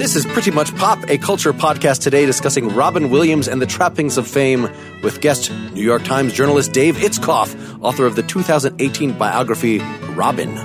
[0.00, 4.18] This is Pretty Much Pop, a culture podcast today discussing Robin Williams and the trappings
[4.18, 4.68] of fame
[5.04, 9.78] with guest New York Times journalist Dave Itzkoff, author of the 2018 biography
[10.16, 10.58] Robin.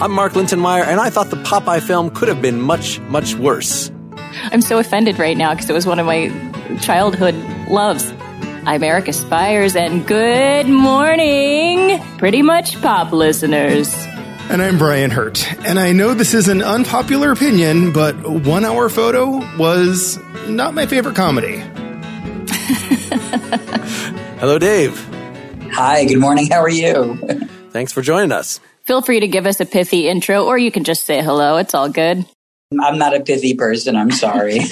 [0.00, 3.92] I'm Mark Linsenmayer, and I thought the Popeye film could have been much, much worse.
[4.50, 6.28] I'm so offended right now because it was one of my
[6.80, 7.36] childhood
[7.68, 8.12] loves.
[8.66, 13.94] I'm Erica Spyres, and good morning, Pretty Much Pop listeners.
[14.48, 15.52] And I'm Brian Hirt.
[15.66, 20.86] And I know this is an unpopular opinion, but One Hour Photo was not my
[20.86, 21.58] favorite comedy.
[24.38, 24.98] Hello, Dave.
[25.72, 26.46] Hi, good morning.
[26.46, 27.16] How are you?
[27.70, 28.60] Thanks for joining us.
[28.84, 31.58] Feel free to give us a pithy intro, or you can just say hello.
[31.58, 32.24] It's all good.
[32.80, 33.94] I'm not a pithy person.
[33.94, 34.60] I'm sorry.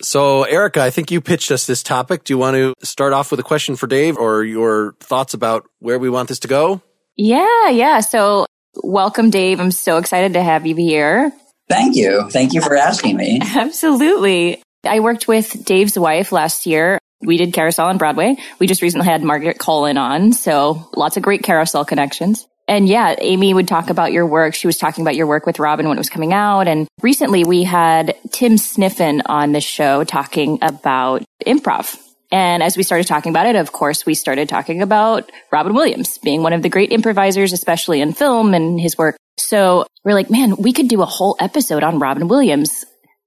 [0.00, 2.24] so, Erica, I think you pitched us this topic.
[2.24, 5.68] Do you want to start off with a question for Dave or your thoughts about
[5.80, 6.80] where we want this to go?
[7.16, 8.00] Yeah, yeah.
[8.00, 8.46] So
[8.82, 9.60] welcome, Dave.
[9.60, 11.32] I'm so excited to have you here.
[11.68, 12.28] Thank you.
[12.30, 13.40] Thank you for asking me.
[13.42, 14.62] Absolutely.
[14.84, 16.98] I worked with Dave's wife last year.
[17.20, 18.36] We did carousel on Broadway.
[18.60, 20.32] We just recently had Margaret Cullen on.
[20.32, 22.46] So lots of great carousel connections.
[22.68, 24.54] And yeah, Amy would talk about your work.
[24.54, 26.68] She was talking about your work with Robin when it was coming out.
[26.68, 31.98] And recently we had Tim Sniffen on the show talking about improv
[32.30, 36.18] and as we started talking about it, of course, we started talking about Robin Williams
[36.18, 39.16] being one of the great improvisers, especially in film and his work.
[39.38, 42.84] So we're like, man, we could do a whole episode on Robin Williams.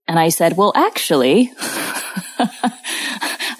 [0.07, 1.51] And I said, well, actually,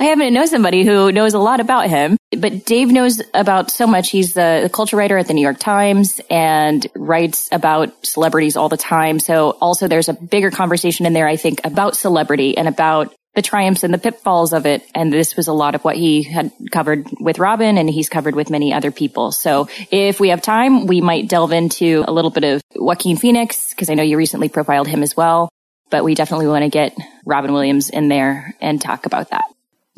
[0.01, 3.69] I happen to know somebody who knows a lot about him, but Dave knows about
[3.69, 4.09] so much.
[4.09, 8.67] He's the, the culture writer at the New York Times and writes about celebrities all
[8.67, 9.19] the time.
[9.19, 13.43] So also there's a bigger conversation in there, I think, about celebrity and about the
[13.43, 14.83] triumphs and the pitfalls of it.
[14.95, 18.33] And this was a lot of what he had covered with Robin and he's covered
[18.33, 19.31] with many other people.
[19.31, 23.69] So if we have time, we might delve into a little bit of Joaquin Phoenix,
[23.69, 25.49] because I know you recently profiled him as well.
[25.91, 29.45] But we definitely want to get Robin Williams in there and talk about that.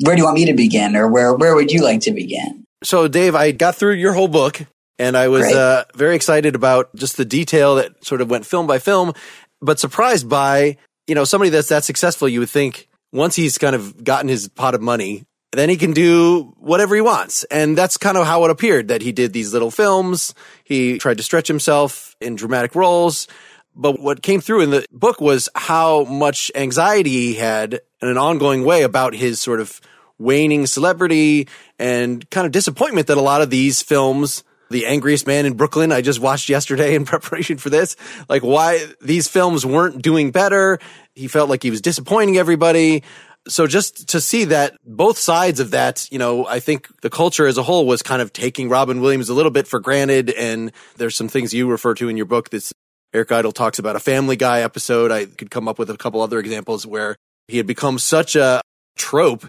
[0.00, 2.64] Where do you want me to begin or where, where would you like to begin?
[2.82, 4.62] So Dave, I got through your whole book
[4.98, 8.66] and I was uh, very excited about just the detail that sort of went film
[8.66, 9.12] by film,
[9.60, 13.74] but surprised by, you know, somebody that's that successful, you would think, once he's kind
[13.74, 17.44] of gotten his pot of money, then he can do whatever he wants.
[17.44, 20.34] And that's kind of how it appeared that he did these little films.
[20.64, 23.28] He tried to stretch himself in dramatic roles.
[23.76, 28.18] But what came through in the book was how much anxiety he had in an
[28.18, 29.80] ongoing way about his sort of
[30.18, 31.48] waning celebrity
[31.78, 35.92] and kind of disappointment that a lot of these films the angriest man in Brooklyn
[35.92, 37.96] I just watched yesterday in preparation for this.
[38.28, 40.78] Like why these films weren't doing better.
[41.14, 43.02] He felt like he was disappointing everybody.
[43.46, 47.46] So just to see that both sides of that, you know, I think the culture
[47.46, 50.30] as a whole was kind of taking Robin Williams a little bit for granted.
[50.30, 52.50] And there's some things you refer to in your book.
[52.50, 52.72] This
[53.12, 55.12] Eric Idle talks about a Family Guy episode.
[55.12, 57.16] I could come up with a couple other examples where
[57.48, 58.60] he had become such a
[58.96, 59.46] trope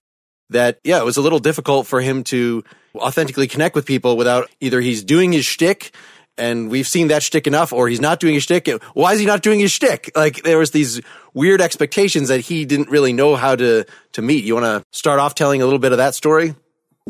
[0.50, 2.64] that, yeah, it was a little difficult for him to
[2.96, 5.94] authentically connect with people without either he's doing his shtick
[6.38, 8.68] and we've seen that shtick enough, or he's not doing his shtick.
[8.94, 10.12] Why is he not doing his shtick?
[10.16, 11.02] Like there was these
[11.34, 14.44] weird expectations that he didn't really know how to to meet.
[14.44, 16.54] You want to start off telling a little bit of that story?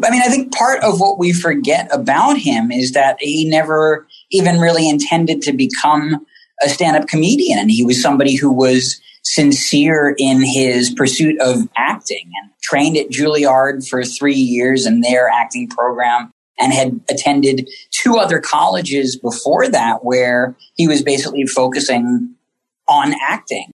[0.04, 4.06] I mean, I think part of what we forget about him is that he never
[4.30, 6.26] even really intended to become
[6.64, 7.58] a stand-up comedian.
[7.58, 13.10] And he was somebody who was sincere in his pursuit of acting and trained at
[13.10, 19.68] Juilliard for three years in their acting program and had attended two other colleges before
[19.68, 22.36] that where he was basically focusing
[22.88, 23.72] on acting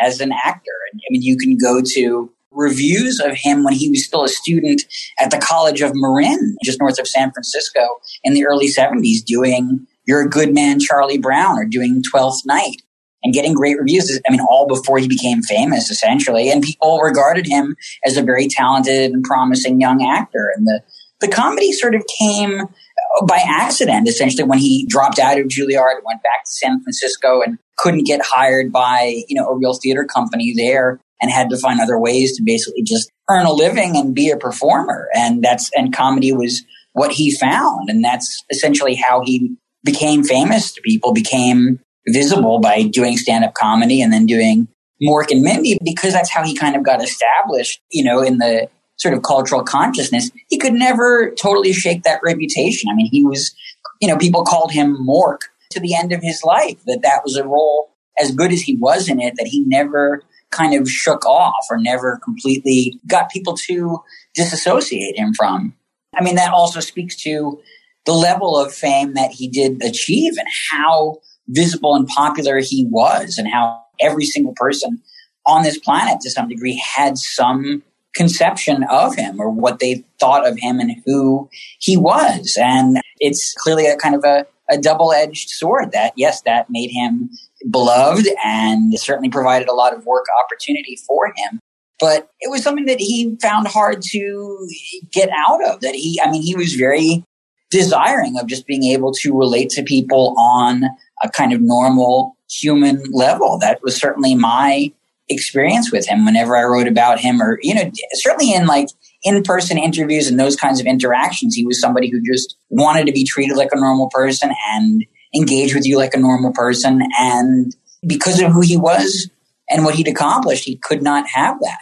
[0.00, 0.70] as an actor.
[0.94, 4.82] I mean, you can go to reviews of him when he was still a student
[5.18, 7.80] at the College of Marin, just north of San Francisco
[8.22, 12.82] in the early 70s, doing You're a Good Man, Charlie Brown, or doing Twelfth Night
[13.22, 14.20] and getting great reviews.
[14.26, 16.50] I mean, all before he became famous, essentially.
[16.50, 20.52] And people regarded him as a very talented and promising young actor.
[20.56, 20.82] And the,
[21.20, 26.02] the comedy sort of came uh, by accident, essentially, when he dropped out of Juilliard
[26.04, 30.04] went back to San Francisco and couldn't get hired by, you know, a real theater
[30.04, 34.14] company there and had to find other ways to basically just earn a living and
[34.14, 35.08] be a performer.
[35.14, 37.88] And that's, and comedy was what he found.
[37.88, 43.54] And that's essentially how he became famous to people, became visible by doing stand up
[43.54, 44.68] comedy and then doing
[45.02, 48.68] Mork and Mindy because that's how he kind of got established, you know, in the
[48.96, 50.30] sort of cultural consciousness.
[50.48, 52.88] He could never totally shake that reputation.
[52.90, 53.54] I mean, he was,
[54.00, 55.38] you know, people called him Mork
[55.70, 57.90] to the end of his life, that that was a role
[58.20, 61.78] as good as he was in it, that he never kind of shook off or
[61.78, 63.98] never completely got people to
[64.34, 65.74] disassociate him from.
[66.14, 67.58] I mean, that also speaks to
[68.04, 73.38] the level of fame that he did achieve and how visible and popular he was
[73.38, 75.00] and how every single person
[75.46, 77.82] on this planet to some degree had some
[78.14, 81.48] conception of him or what they thought of him and who
[81.78, 82.56] he was.
[82.60, 86.90] And it's clearly a kind of a, a double edged sword that, yes, that made
[86.90, 87.30] him
[87.70, 91.58] beloved and certainly provided a lot of work opportunity for him.
[92.00, 94.68] But it was something that he found hard to
[95.12, 95.80] get out of.
[95.80, 97.24] That he, I mean, he was very
[97.70, 100.84] desiring of just being able to relate to people on
[101.22, 103.58] a kind of normal human level.
[103.58, 104.92] That was certainly my
[105.28, 108.88] experience with him whenever I wrote about him or, you know, certainly in like
[109.24, 113.24] in-person interviews and those kinds of interactions, he was somebody who just wanted to be
[113.24, 115.04] treated like a normal person and
[115.34, 117.02] engage with you like a normal person.
[117.18, 117.74] And
[118.06, 119.30] because of who he was
[119.70, 121.78] and what he'd accomplished, he could not have that.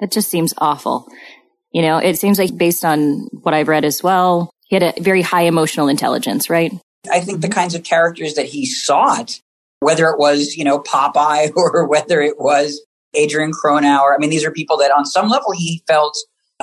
[0.00, 1.08] That just seems awful.
[1.72, 5.00] You know, it seems like based on what I've read as well, he had a
[5.00, 6.72] very high emotional intelligence, right?
[7.10, 7.54] I think the mm-hmm.
[7.54, 9.40] kinds of characters that he sought,
[9.80, 14.44] whether it was, you know, Popeye or whether it was Adrian Cronauer, I mean, these
[14.44, 16.16] are people that on some level he felt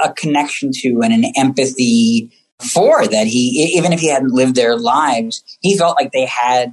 [0.04, 4.78] a connection to and an empathy for that he, even if he hadn't lived their
[4.78, 6.72] lives, he felt like they had,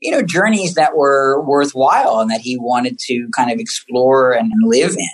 [0.00, 4.52] you know, journeys that were worthwhile and that he wanted to kind of explore and
[4.62, 5.08] live in.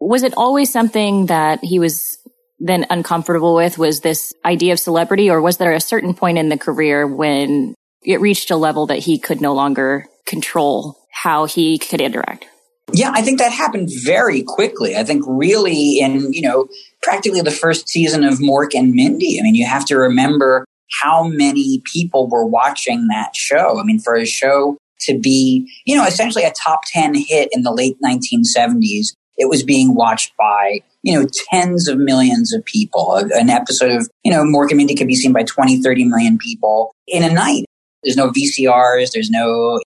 [0.00, 2.18] Was it always something that he was
[2.62, 6.48] then uncomfortable with was this idea of celebrity, or was there a certain point in
[6.48, 7.74] the career when
[8.04, 12.46] it reached a level that he could no longer control how he could interact?
[12.92, 14.96] Yeah, I think that happened very quickly.
[14.96, 16.68] I think really in, you know,
[17.02, 19.38] practically the first season of Mork and Mindy.
[19.38, 20.64] I mean, you have to remember
[21.00, 23.80] how many people were watching that show.
[23.80, 27.62] I mean, for a show to be, you know, essentially a top 10 hit in
[27.62, 33.16] the late 1970s, it was being watched by you know, tens of millions of people.
[33.32, 36.38] An episode of, you know, Mork and Mindy could be seen by 20, 30 million
[36.38, 37.64] people in a night.
[38.02, 39.80] There's no VCRs, there's no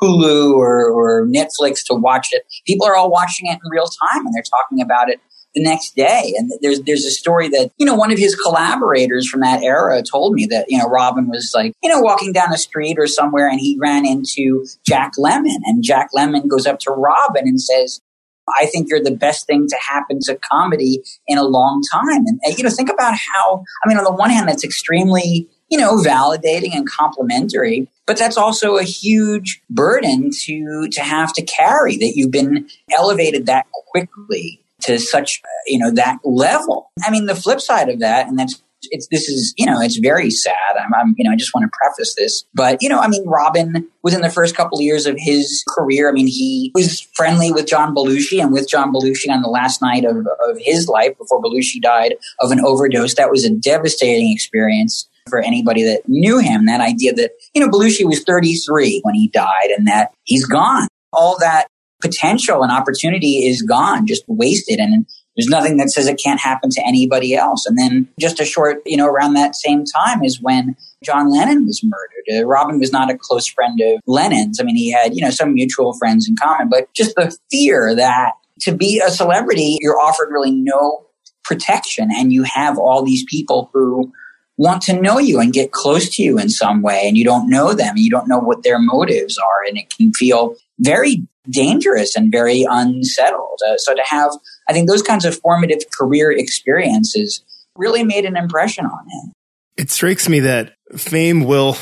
[0.00, 2.42] Hulu or, or Netflix to watch it.
[2.66, 5.20] People are all watching it in real time and they're talking about it
[5.54, 6.34] the next day.
[6.38, 10.02] And there's there's a story that you know one of his collaborators from that era
[10.02, 13.06] told me that you know Robin was like you know walking down a street or
[13.06, 17.60] somewhere and he ran into Jack Lemmon and Jack Lemmon goes up to Robin and
[17.60, 18.00] says,
[18.48, 22.24] I think you're the best thing to happen to comedy in a long time.
[22.26, 25.78] And, you know, think about how, I mean, on the one hand, that's extremely, you
[25.78, 31.96] know, validating and complimentary, but that's also a huge burden to, to have to carry
[31.96, 36.90] that you've been elevated that quickly to such, you know, that level.
[37.02, 39.96] I mean, the flip side of that, and that's it's this is you know it's
[39.96, 40.54] very sad.
[40.78, 43.26] I'm, I'm, you know I just want to preface this, but you know I mean
[43.26, 47.52] Robin within the first couple of years of his career, I mean he was friendly
[47.52, 51.16] with John Belushi and with John Belushi on the last night of of his life
[51.18, 53.14] before Belushi died of an overdose.
[53.14, 56.66] That was a devastating experience for anybody that knew him.
[56.66, 60.88] That idea that you know Belushi was 33 when he died and that he's gone.
[61.12, 61.66] All that
[62.02, 64.78] potential and opportunity is gone, just wasted.
[64.78, 67.64] And there's nothing that says it can't happen to anybody else.
[67.66, 71.66] And then just a short, you know, around that same time is when John Lennon
[71.66, 72.42] was murdered.
[72.42, 74.60] Uh, Robin was not a close friend of Lennon's.
[74.60, 77.94] I mean, he had, you know, some mutual friends in common, but just the fear
[77.94, 81.06] that to be a celebrity, you're offered really no
[81.44, 84.12] protection and you have all these people who
[84.56, 87.48] want to know you and get close to you in some way and you don't
[87.48, 92.16] know them you don't know what their motives are and it can feel very dangerous
[92.16, 94.30] and very unsettled uh, so to have
[94.68, 97.42] I think those kinds of formative career experiences
[97.76, 99.32] really made an impression on him.
[99.76, 101.76] It strikes me that fame will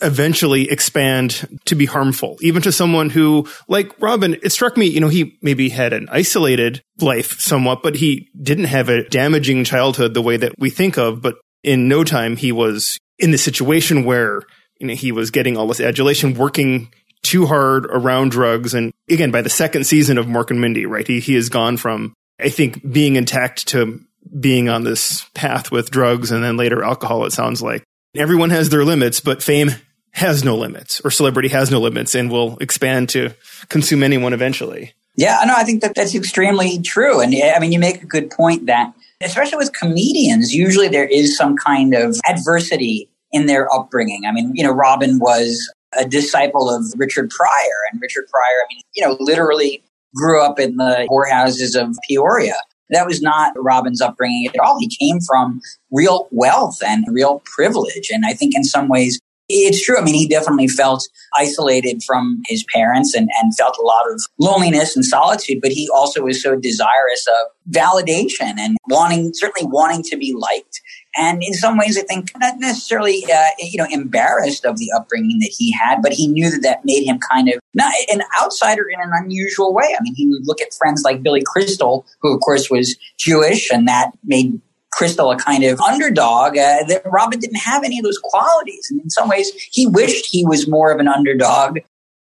[0.00, 5.00] eventually expand to be harmful, even to someone who, like Robin, it struck me, you
[5.00, 10.14] know, he maybe had an isolated life somewhat, but he didn't have a damaging childhood
[10.14, 11.20] the way that we think of.
[11.20, 14.42] But in no time, he was in the situation where,
[14.78, 18.74] you know, he was getting all this adulation, working too hard around drugs.
[18.74, 21.76] And again, by the second season of Mork and Mindy, right, he, he has gone
[21.76, 24.00] from, I think, being intact to
[24.38, 27.82] being on this path with drugs and then later alcohol, it sounds like.
[28.16, 29.70] Everyone has their limits, but fame
[30.12, 33.34] has no limits or celebrity has no limits and will expand to
[33.68, 34.92] consume anyone eventually.
[35.16, 37.20] Yeah, no, I think that that's extremely true.
[37.20, 41.36] And I mean, you make a good point that, especially with comedians, usually there is
[41.36, 44.22] some kind of adversity in their upbringing.
[44.26, 48.66] I mean, you know, Robin was a disciple of Richard Pryor, and Richard Pryor, I
[48.68, 49.82] mean, you know, literally
[50.14, 52.56] grew up in the whorehouses of Peoria.
[52.90, 54.78] That was not Robin's upbringing at all.
[54.78, 55.60] He came from
[55.92, 58.08] real wealth and real privilege.
[58.10, 59.98] And I think in some ways, it's true.
[59.98, 64.22] I mean, he definitely felt isolated from his parents and, and felt a lot of
[64.38, 70.02] loneliness and solitude, but he also was so desirous of validation and wanting, certainly wanting
[70.04, 70.80] to be liked
[71.16, 75.38] and in some ways, I think not necessarily, uh, you know, embarrassed of the upbringing
[75.40, 78.84] that he had, but he knew that that made him kind of not an outsider
[78.88, 79.96] in an unusual way.
[79.98, 83.70] I mean, he would look at friends like Billy Crystal, who of course was Jewish,
[83.70, 84.60] and that made
[84.92, 86.56] Crystal a kind of underdog.
[86.56, 90.26] Uh, that Robin didn't have any of those qualities, and in some ways, he wished
[90.26, 91.78] he was more of an underdog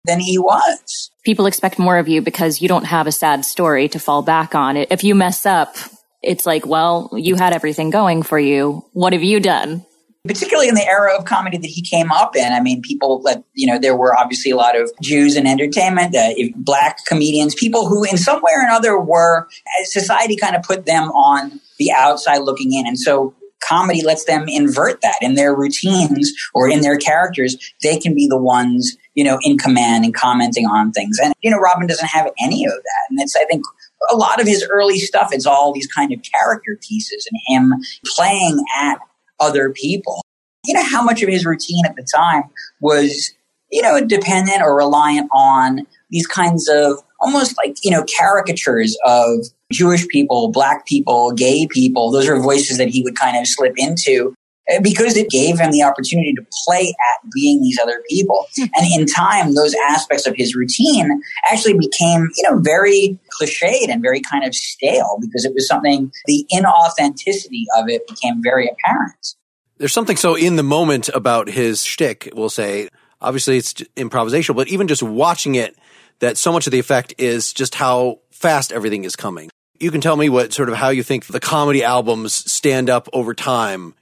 [0.05, 1.11] than he was.
[1.25, 4.55] People expect more of you because you don't have a sad story to fall back
[4.55, 4.77] on.
[4.77, 5.77] If you mess up,
[6.23, 8.85] it's like, well, you had everything going for you.
[8.93, 9.85] What have you done?
[10.27, 12.53] Particularly in the era of comedy that he came up in.
[12.53, 16.15] I mean, people that, you know, there were obviously a lot of Jews in entertainment,
[16.15, 19.49] uh, black comedians, people who in some way or another were,
[19.85, 22.87] society kind of put them on the outside looking in.
[22.87, 23.33] And so
[23.67, 27.57] comedy lets them invert that in their routines or in their characters.
[27.83, 31.19] They can be the ones, you know, in command and commenting on things.
[31.23, 33.07] And, you know, Robin doesn't have any of that.
[33.11, 33.65] And it's, I think,
[34.11, 37.75] a lot of his early stuff, it's all these kind of character pieces and him
[38.17, 38.99] playing at
[39.41, 40.23] other people.
[40.67, 42.45] You know, how much of his routine at the time
[42.81, 43.33] was,
[43.71, 49.47] you know, dependent or reliant on these kinds of almost like, you know, caricatures of
[49.73, 52.11] Jewish people, black people, gay people.
[52.11, 54.35] Those are voices that he would kind of slip into
[54.83, 58.47] because it gave him the opportunity to play at being these other people.
[58.57, 58.65] Hmm.
[58.75, 64.03] And in time, those aspects of his routine actually became, you know, very cliched and
[64.03, 69.35] very kind of stale because it was something, the inauthenticity of it became very apparent.
[69.79, 72.89] There's something so in the moment about his shtick, we'll say.
[73.21, 75.77] Obviously, it's improvisational, but even just watching it,
[76.21, 79.51] that so much of the effect is just how fast everything is coming.
[79.79, 83.09] You can tell me what sort of how you think the comedy albums stand up
[83.13, 83.95] over time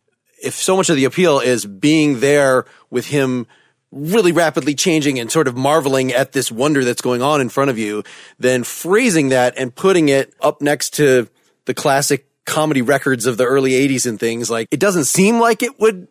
[0.42, 3.46] if so much of the appeal is being there with him
[3.92, 7.70] really rapidly changing and sort of marveling at this wonder that's going on in front
[7.70, 8.02] of you,
[8.38, 11.28] then phrasing that and putting it up next to
[11.64, 15.62] the classic comedy records of the early 80s and things like it doesn't seem like
[15.62, 16.08] it would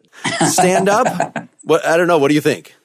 [0.48, 1.08] stand up.
[1.64, 2.76] what I don't know, what do you think?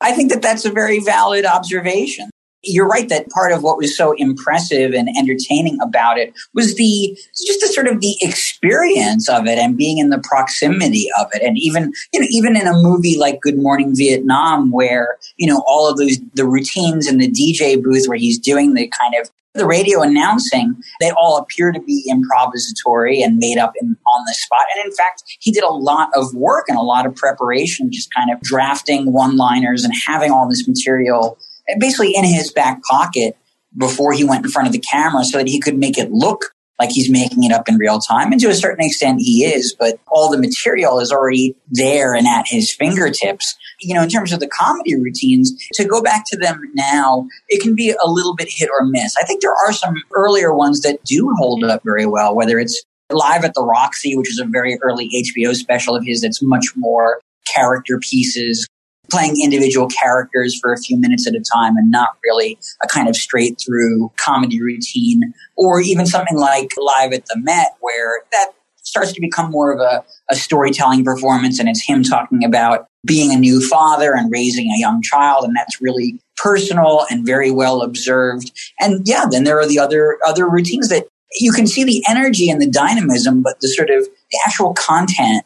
[0.00, 2.30] I think that that's a very valid observation
[2.62, 7.16] you're right that part of what was so impressive and entertaining about it was the
[7.46, 11.42] just the sort of the experience of it and being in the proximity of it.
[11.42, 15.62] And even you know even in a movie like good morning vietnam where you know
[15.66, 19.30] all of those the routines in the dj booth where he's doing the kind of
[19.54, 24.34] the radio announcing they all appear to be improvisatory and made up in, on the
[24.34, 24.64] spot.
[24.76, 28.12] And in fact he did a lot of work and a lot of preparation just
[28.14, 31.38] kind of drafting one liners and having all this material
[31.78, 33.36] basically in his back pocket
[33.76, 36.54] before he went in front of the camera so that he could make it look
[36.78, 38.30] like he's making it up in real time.
[38.30, 42.26] And to a certain extent, he is, but all the material is already there and
[42.26, 43.56] at his fingertips.
[43.80, 47.60] You know, in terms of the comedy routines, to go back to them now, it
[47.60, 49.16] can be a little bit hit or miss.
[49.16, 52.82] I think there are some earlier ones that do hold up very well, whether it's
[53.10, 56.66] Live at the Roxy, which is a very early HBO special of his that's much
[56.76, 57.20] more
[57.52, 58.68] character pieces,
[59.10, 63.08] playing individual characters for a few minutes at a time and not really a kind
[63.08, 68.52] of straight through comedy routine or even something like live at the Met where that
[68.82, 73.32] starts to become more of a, a storytelling performance and it's him talking about being
[73.32, 77.82] a new father and raising a young child and that's really personal and very well
[77.82, 78.50] observed.
[78.80, 81.06] And yeah then there are the other other routines that
[81.38, 85.44] you can see the energy and the dynamism but the sort of the actual content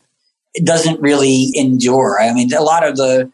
[0.65, 2.21] doesn't really endure.
[2.21, 3.31] I mean a lot of the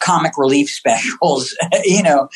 [0.00, 1.54] comic relief specials.
[1.84, 2.28] you know,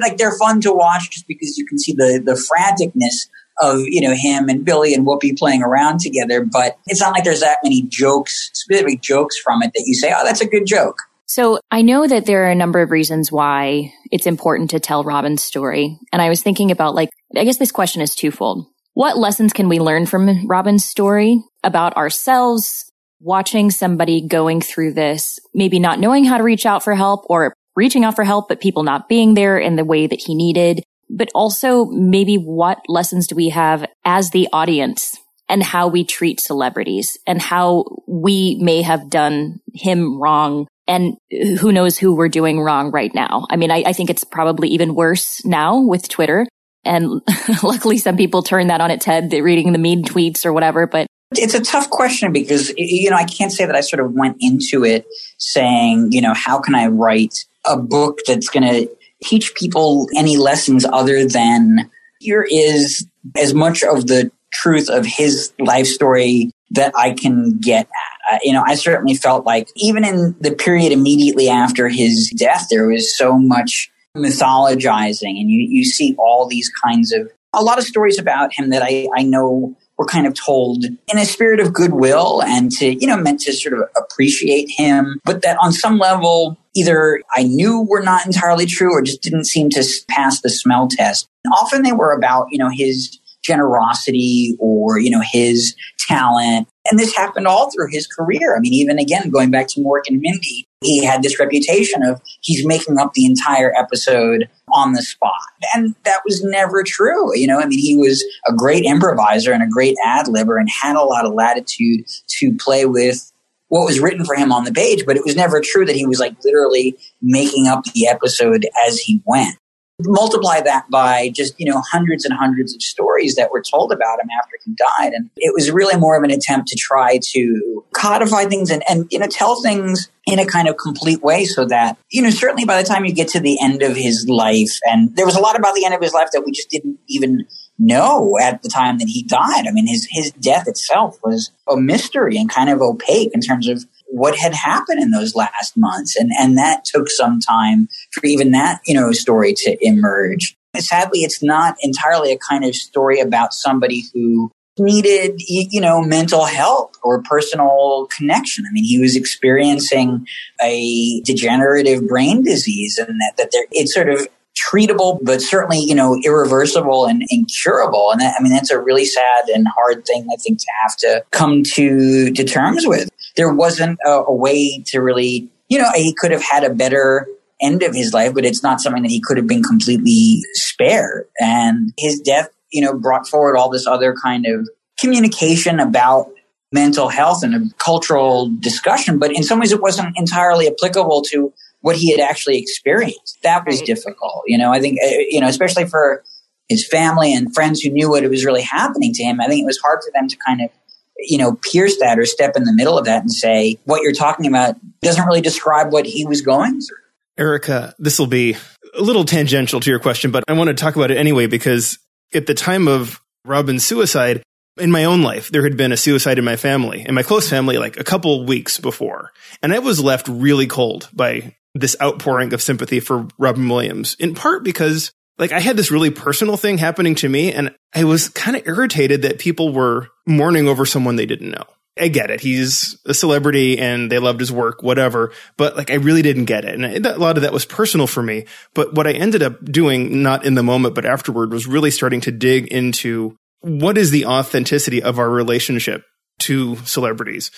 [0.00, 3.28] like they're fun to watch just because you can see the the franticness
[3.60, 6.44] of you know him and Billy and Whoopi playing around together.
[6.44, 10.12] But it's not like there's that many jokes, specific jokes from it that you say,
[10.16, 10.98] oh, that's a good joke.
[11.26, 15.02] So I know that there are a number of reasons why it's important to tell
[15.02, 15.98] Robin's story.
[16.12, 18.66] And I was thinking about like, I guess this question is twofold.
[18.92, 22.91] What lessons can we learn from Robin's story about ourselves,
[23.22, 27.54] watching somebody going through this, maybe not knowing how to reach out for help or
[27.76, 30.82] reaching out for help, but people not being there in the way that he needed.
[31.08, 35.16] But also maybe what lessons do we have as the audience
[35.48, 41.16] and how we treat celebrities and how we may have done him wrong and
[41.60, 43.46] who knows who we're doing wrong right now.
[43.50, 46.46] I mean, I, I think it's probably even worse now with Twitter.
[46.84, 47.20] And
[47.62, 51.06] luckily some people turn that on its head, reading the mean tweets or whatever, but
[51.38, 54.36] it's a tough question because, you know, I can't say that I sort of went
[54.40, 55.06] into it
[55.38, 58.90] saying, you know, how can I write a book that's going to
[59.22, 65.52] teach people any lessons other than here is as much of the truth of his
[65.58, 68.34] life story that I can get at.
[68.34, 72.68] Uh, you know, I certainly felt like even in the period immediately after his death,
[72.70, 77.78] there was so much mythologizing and you, you see all these kinds of, a lot
[77.78, 81.60] of stories about him that I, I know were kind of told in a spirit
[81.60, 85.72] of goodwill and to, you know, meant to sort of appreciate him, but that on
[85.72, 90.40] some level, either I knew were not entirely true or just didn't seem to pass
[90.40, 91.28] the smell test.
[91.54, 96.66] Often they were about, you know, his generosity or, you know, his talent.
[96.90, 98.56] And this happened all through his career.
[98.56, 102.20] I mean, even again, going back to Mork and Mindy, he had this reputation of
[102.40, 105.32] he's making up the entire episode on the spot.
[105.74, 107.36] And that was never true.
[107.36, 110.68] You know, I mean, he was a great improviser and a great ad libber and
[110.82, 112.04] had a lot of latitude
[112.38, 113.32] to play with
[113.68, 116.04] what was written for him on the page, but it was never true that he
[116.04, 119.56] was like literally making up the episode as he went
[120.06, 124.20] multiply that by just, you know, hundreds and hundreds of stories that were told about
[124.20, 125.12] him after he died.
[125.12, 129.06] And it was really more of an attempt to try to codify things and, and,
[129.10, 132.64] you know, tell things in a kind of complete way so that, you know, certainly
[132.64, 135.40] by the time you get to the end of his life, and there was a
[135.40, 137.46] lot about the end of his life that we just didn't even
[137.78, 139.66] know at the time that he died.
[139.66, 143.68] I mean, his, his death itself was a mystery and kind of opaque in terms
[143.68, 146.16] of what had happened in those last months.
[146.16, 150.54] And, and that took some time for even that, you know, story to emerge.
[150.76, 156.44] Sadly, it's not entirely a kind of story about somebody who needed, you know, mental
[156.44, 158.64] health or personal connection.
[158.68, 160.26] I mean, he was experiencing
[160.62, 165.94] a degenerative brain disease and that, that there, it's sort of treatable, but certainly, you
[165.94, 168.10] know, irreversible and incurable.
[168.12, 170.96] And that, I mean, that's a really sad and hard thing, I think, to have
[170.98, 175.90] to come to, to terms with there wasn't a, a way to really, you know,
[175.94, 177.26] he could have had a better
[177.60, 181.26] end of his life, but it's not something that he could have been completely spared.
[181.38, 184.68] And his death, you know, brought forward all this other kind of
[184.98, 186.30] communication about
[186.72, 191.52] mental health and a cultural discussion, but in some ways it wasn't entirely applicable to
[191.82, 193.38] what he had actually experienced.
[193.42, 194.42] That was difficult.
[194.46, 196.24] You know, I think, uh, you know, especially for
[196.68, 199.62] his family and friends who knew what it was really happening to him, I think
[199.62, 200.70] it was hard for them to kind of
[201.18, 204.12] you know, pierce that or step in the middle of that and say, what you're
[204.12, 206.96] talking about doesn't really describe what he was going through.
[207.38, 208.56] Erica, this will be
[208.94, 211.98] a little tangential to your question, but I want to talk about it anyway because
[212.34, 214.42] at the time of Robin's suicide,
[214.78, 217.48] in my own life, there had been a suicide in my family, in my close
[217.48, 219.30] family, like a couple weeks before.
[219.62, 224.34] And I was left really cold by this outpouring of sympathy for Robin Williams, in
[224.34, 228.28] part because like I had this really personal thing happening to me and I was
[228.28, 231.64] kind of irritated that people were mourning over someone they didn't know.
[231.98, 232.40] I get it.
[232.40, 235.32] He's a celebrity and they loved his work, whatever.
[235.56, 236.76] But like, I really didn't get it.
[236.76, 238.44] And a lot of that was personal for me.
[238.72, 242.20] But what I ended up doing, not in the moment, but afterward, was really starting
[242.20, 246.04] to dig into what is the authenticity of our relationship
[246.38, 247.50] to celebrities.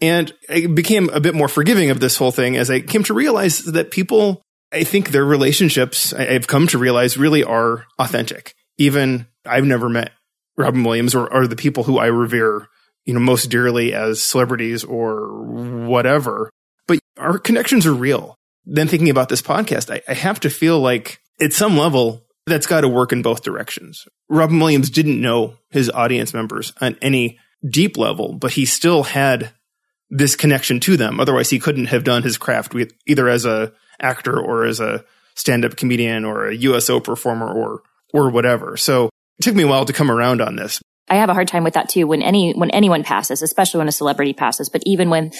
[0.00, 3.14] And I became a bit more forgiving of this whole thing as I came to
[3.14, 8.54] realize that people I think their relationships, I've come to realize, really are authentic.
[8.78, 10.12] Even I've never met
[10.56, 12.68] Robin Williams or, or the people who I revere,
[13.04, 15.42] you know, most dearly as celebrities or
[15.86, 16.50] whatever.
[16.86, 18.36] But our connections are real.
[18.64, 22.66] Then thinking about this podcast, I, I have to feel like at some level that's
[22.66, 24.06] got to work in both directions.
[24.28, 29.52] Robin Williams didn't know his audience members on any deep level, but he still had
[30.10, 31.20] this connection to them.
[31.20, 33.72] Otherwise, he couldn't have done his craft with, either as a
[34.02, 38.76] actor or as a stand-up comedian or a USO performer or or whatever.
[38.76, 39.06] So
[39.38, 40.80] it took me a while to come around on this.
[41.08, 42.06] I have a hard time with that too.
[42.06, 45.32] When any when anyone passes, especially when a celebrity passes, but even when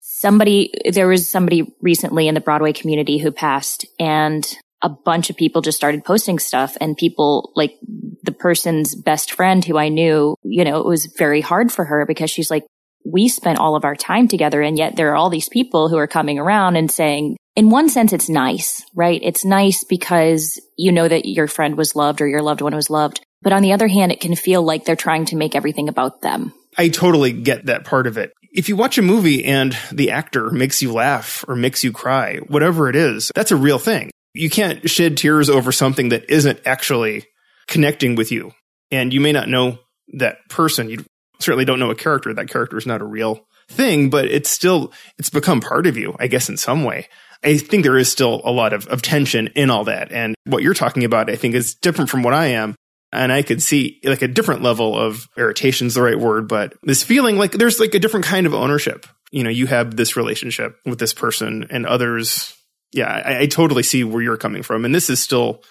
[0.00, 4.46] somebody there was somebody recently in the Broadway community who passed and
[4.82, 7.78] a bunch of people just started posting stuff and people like
[8.22, 12.04] the person's best friend who I knew, you know, it was very hard for her
[12.06, 12.66] because she's like,
[13.04, 14.60] we spent all of our time together.
[14.60, 17.88] And yet there are all these people who are coming around and saying, in one
[17.88, 19.20] sense, it's nice, right?
[19.24, 22.90] It's nice because you know that your friend was loved or your loved one was
[22.90, 23.20] loved.
[23.42, 26.20] But on the other hand, it can feel like they're trying to make everything about
[26.20, 26.52] them.
[26.76, 28.32] I totally get that part of it.
[28.52, 32.36] If you watch a movie and the actor makes you laugh or makes you cry,
[32.48, 34.10] whatever it is, that's a real thing.
[34.34, 37.24] You can't shed tears over something that isn't actually
[37.66, 38.52] connecting with you.
[38.90, 39.78] And you may not know
[40.14, 40.90] that person.
[40.90, 41.04] You
[41.38, 42.32] certainly don't know a character.
[42.32, 46.14] That character is not a real thing, but it's still, it's become part of you,
[46.18, 47.08] I guess, in some way.
[47.44, 50.12] I think there is still a lot of, of tension in all that.
[50.12, 52.74] And what you're talking about, I think is different from what I am.
[53.12, 56.74] And I could see like a different level of irritation is the right word, but
[56.82, 59.06] this feeling like there's like a different kind of ownership.
[59.30, 62.54] You know, you have this relationship with this person and others.
[62.92, 64.84] Yeah, I, I totally see where you're coming from.
[64.84, 65.62] And this is still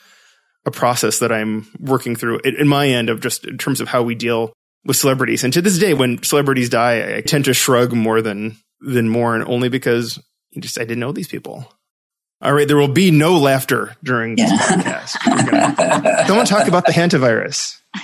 [0.65, 4.01] a process that I'm working through in my end of just in terms of how
[4.01, 4.53] we deal
[4.85, 5.43] with celebrities.
[5.43, 9.43] And to this day, when celebrities die, I tend to shrug more than than mourn,
[9.47, 10.19] only because
[10.61, 11.71] just I didn't know these people.
[12.41, 15.15] All right, there will be no laughter during this podcast.
[15.25, 17.79] Gonna, don't talk about the hantavirus.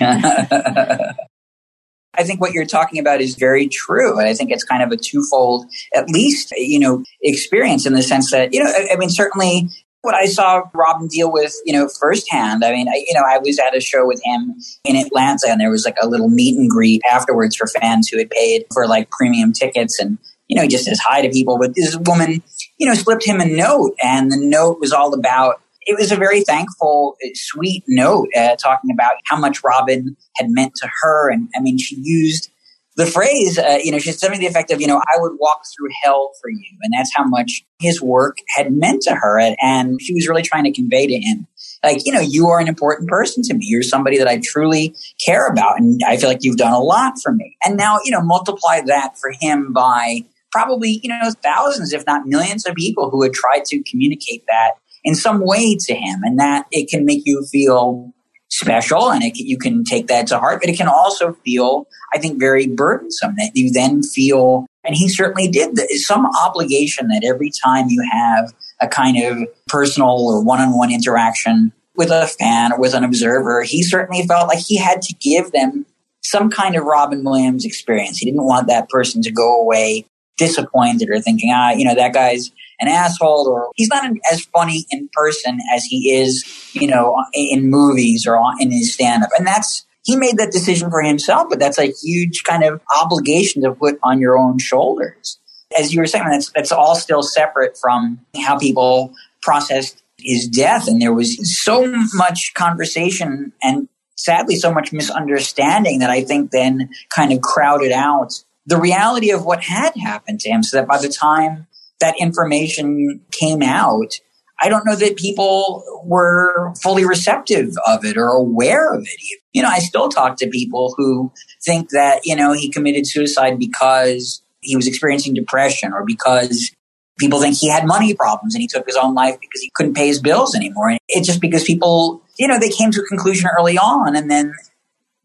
[2.13, 4.17] I think what you're talking about is very true.
[4.17, 8.01] And I think it's kind of a twofold, at least, you know, experience in the
[8.01, 9.69] sense that, you know, I, I mean, certainly
[10.01, 12.65] what I saw Robin deal with, you know, firsthand.
[12.65, 15.61] I mean, I, you know, I was at a show with him in Atlanta and
[15.61, 18.87] there was like a little meet and greet afterwards for fans who had paid for
[18.87, 20.17] like premium tickets and,
[20.51, 21.57] you know, he just says hi to people.
[21.57, 22.43] But this woman,
[22.77, 26.15] you know, slipped him a note and the note was all about it was a
[26.15, 31.31] very thankful, sweet note uh, talking about how much Robin had meant to her.
[31.31, 32.51] And I mean, she used
[32.97, 35.19] the phrase, uh, you know, she said something to the effect of, you know, I
[35.19, 36.77] would walk through hell for you.
[36.83, 39.39] And that's how much his work had meant to her.
[39.61, 41.47] And she was really trying to convey to him,
[41.83, 43.65] like, you know, you are an important person to me.
[43.67, 45.79] You're somebody that I truly care about.
[45.79, 47.57] And I feel like you've done a lot for me.
[47.63, 52.25] And now, you know, multiply that for him by probably, you know, thousands, if not
[52.25, 54.71] millions of people who had tried to communicate that
[55.03, 56.21] in some way to him.
[56.23, 58.13] And that it can make you feel
[58.49, 62.19] special and it, you can take that to heart, but it can also feel, I
[62.19, 67.49] think, very burdensome that you then feel, and he certainly did, some obligation that every
[67.63, 72.93] time you have a kind of personal or one-on-one interaction with a fan or with
[72.93, 75.85] an observer, he certainly felt like he had to give them
[76.23, 78.17] some kind of Robin Williams experience.
[78.17, 80.05] He didn't want that person to go away
[80.41, 84.88] disappointed or thinking, ah, you know, that guy's an asshole or he's not as funny
[84.89, 89.30] in person as he is, you know, in movies or in his stand up.
[89.38, 93.62] And that's, he made that decision for himself, but that's a huge kind of obligation
[93.62, 95.38] to put on your own shoulders.
[95.80, 100.88] As you were saying, that's, that's all still separate from how people processed his death.
[100.88, 106.89] And there was so much conversation and sadly so much misunderstanding that I think then
[107.15, 110.97] kind of crowded out the reality of what had happened to him so that by
[110.97, 111.67] the time
[111.99, 114.17] that information came out,
[114.62, 119.39] I don't know that people were fully receptive of it or aware of it.
[119.51, 121.34] You know, I still talk to people who
[121.65, 126.71] think that, you know, he committed suicide because he was experiencing depression or because
[127.19, 129.95] people think he had money problems and he took his own life because he couldn't
[129.95, 130.91] pay his bills anymore.
[130.91, 134.31] And it's just because people, you know, they came to a conclusion early on and
[134.31, 134.53] then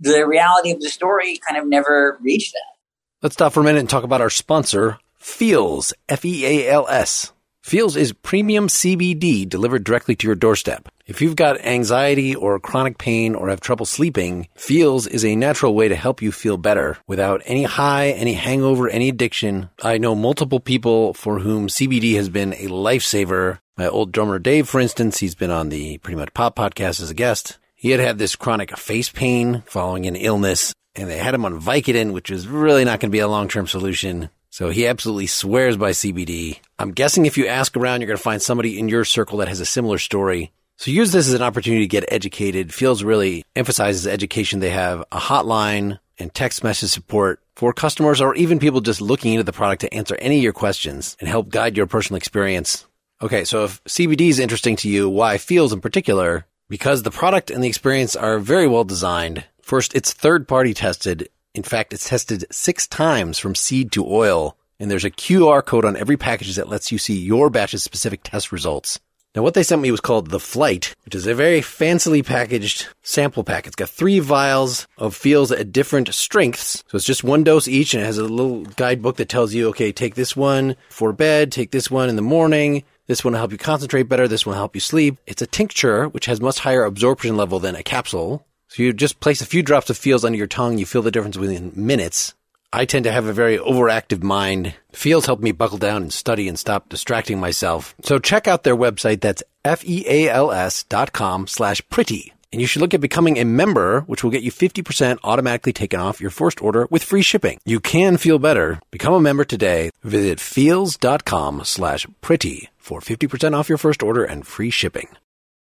[0.00, 2.75] the reality of the story kind of never reached that.
[3.22, 7.32] Let's stop for a minute and talk about our sponsor, Feals, F-E-A-L-S.
[7.62, 10.90] Feals is premium CBD delivered directly to your doorstep.
[11.06, 15.74] If you've got anxiety or chronic pain or have trouble sleeping, Feals is a natural
[15.74, 19.70] way to help you feel better without any high, any hangover, any addiction.
[19.82, 23.60] I know multiple people for whom CBD has been a lifesaver.
[23.78, 27.10] My old drummer Dave, for instance, he's been on the Pretty Much Pop podcast as
[27.10, 27.56] a guest.
[27.74, 31.60] He had had this chronic face pain following an illness and they had him on
[31.60, 34.30] Vicodin, which is really not going to be a long-term solution.
[34.50, 36.60] So he absolutely swears by CBD.
[36.78, 39.48] I'm guessing if you ask around, you're going to find somebody in your circle that
[39.48, 40.52] has a similar story.
[40.78, 42.72] So use this as an opportunity to get educated.
[42.72, 44.60] Feals really emphasizes education.
[44.60, 49.32] They have a hotline and text message support for customers or even people just looking
[49.32, 52.86] into the product to answer any of your questions and help guide your personal experience.
[53.22, 56.44] Okay, so if CBD is interesting to you, why Feals in particular?
[56.68, 59.44] Because the product and the experience are very well designed.
[59.66, 64.58] First, it's third party tested in fact, it's tested six times from seed to oil,
[64.78, 68.20] and there's a QR code on every package that lets you see your batch's specific
[68.22, 69.00] test results.
[69.34, 72.88] Now, what they sent me was called the Flight, which is a very fancily packaged
[73.02, 73.66] sample pack.
[73.66, 76.84] It's got three vials of Feals at different strengths.
[76.88, 79.68] So it's just one dose each, and it has a little guidebook that tells you,
[79.68, 82.84] okay, take this one for bed, take this one in the morning.
[83.06, 84.28] This one will help you concentrate better.
[84.28, 85.16] This one will help you sleep.
[85.26, 88.46] It's a tincture, which has much higher absorption level than a capsule.
[88.68, 90.78] So you just place a few drops of Feals under your tongue.
[90.78, 92.34] You feel the difference within minutes.
[92.72, 94.74] I tend to have a very overactive mind.
[94.92, 97.94] Feals help me buckle down and study and stop distracting myself.
[98.02, 99.20] So check out their website.
[99.20, 102.32] That's F-E-A-L-S dot com slash pretty.
[102.52, 106.00] And you should look at becoming a member, which will get you 50% automatically taken
[106.00, 107.58] off your first order with free shipping.
[107.64, 108.80] You can feel better.
[108.90, 109.90] Become a member today.
[110.02, 115.08] Visit feals.com slash pretty for 50% off your first order and free shipping.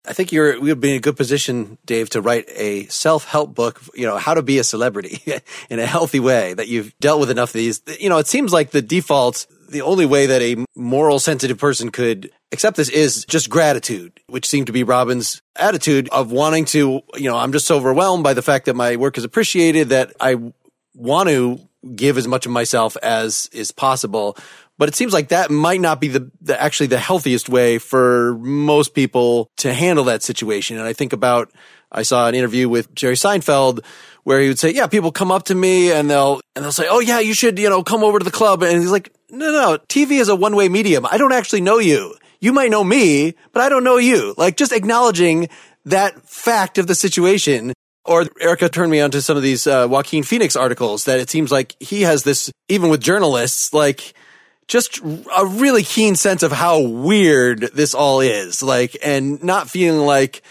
[0.07, 3.53] I think you're we would be in a good position, Dave, to write a self-help
[3.53, 5.21] book, you know, how to be a celebrity
[5.69, 7.81] in a healthy way that you've dealt with enough of these.
[7.99, 11.91] You know, it seems like the default, the only way that a moral sensitive person
[11.91, 17.01] could accept this is just gratitude, which seemed to be Robin's attitude of wanting to,
[17.15, 20.13] you know, I'm just so overwhelmed by the fact that my work is appreciated that
[20.19, 20.37] I
[20.95, 21.59] want to
[21.95, 24.37] give as much of myself as is possible.
[24.81, 28.35] But it seems like that might not be the, the, actually the healthiest way for
[28.39, 30.75] most people to handle that situation.
[30.79, 31.51] And I think about
[31.91, 33.85] I saw an interview with Jerry Seinfeld
[34.23, 36.87] where he would say, "Yeah, people come up to me and they'll and they'll say,
[36.89, 39.51] "Oh yeah, you should, you know, come over to the club." And he's like, "No,
[39.51, 41.05] no, TV is a one-way medium.
[41.05, 42.15] I don't actually know you.
[42.39, 45.49] You might know me, but I don't know you." Like just acknowledging
[45.85, 50.23] that fact of the situation or Erica turned me onto some of these uh, Joaquin
[50.23, 54.15] Phoenix articles that it seems like he has this, even with journalists, like
[54.71, 58.63] just a really keen sense of how weird this all is.
[58.63, 60.43] Like, and not feeling like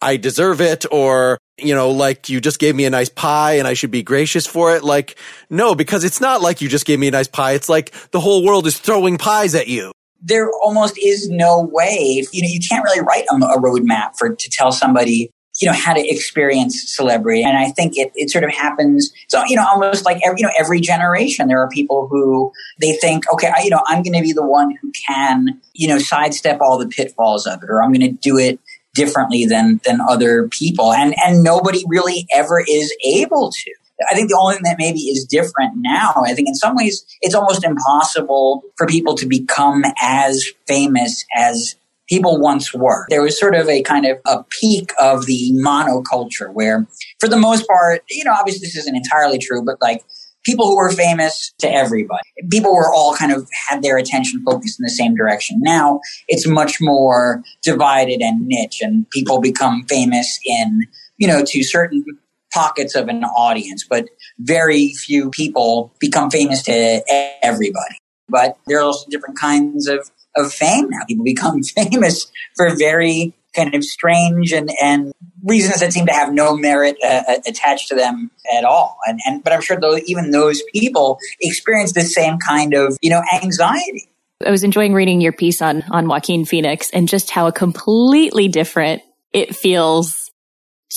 [0.00, 3.66] I deserve it or, you know, like you just gave me a nice pie and
[3.66, 4.84] I should be gracious for it.
[4.84, 5.18] Like,
[5.50, 7.54] no, because it's not like you just gave me a nice pie.
[7.54, 9.90] It's like the whole world is throwing pies at you.
[10.22, 14.50] There almost is no way, you know, you can't really write a, roadmap for to
[14.52, 17.42] tell somebody you know, how to experience celebrity.
[17.42, 19.12] And I think it, it sort of happens.
[19.28, 22.94] So, you know, almost like every, you know, every generation, there are people who they
[22.96, 25.98] think, okay, I, you know, I'm going to be the one who can, you know,
[25.98, 28.58] sidestep all the pitfalls of it, or I'm going to do it
[28.94, 30.92] differently than, than other people.
[30.92, 33.72] And, and nobody really ever is able to.
[34.10, 37.04] I think the only thing that maybe is different now, I think in some ways
[37.20, 41.76] it's almost impossible for people to become as famous as
[42.08, 43.06] people once were.
[43.08, 46.86] There was sort of a kind of a peak of the monoculture where,
[47.20, 50.02] for the most part, you know, obviously this isn't entirely true, but like
[50.44, 52.22] people who were famous to everybody.
[52.50, 55.58] People were all kind of had their attention focused in the same direction.
[55.60, 60.86] Now it's much more divided and niche and people become famous in,
[61.16, 62.04] you know, to certain
[62.52, 67.02] pockets of an audience, but very few people become famous to
[67.42, 67.96] everybody.
[68.28, 71.04] But there are also different kinds of of fame now.
[71.08, 75.12] People become famous for very kind of strange and, and
[75.44, 78.96] reasons that seem to have no merit uh, uh, attached to them at all.
[79.06, 83.10] And, and but I'm sure though even those people experience the same kind of you
[83.10, 84.10] know anxiety.
[84.44, 89.02] I was enjoying reading your piece on on Joaquin Phoenix and just how completely different
[89.32, 90.30] it feels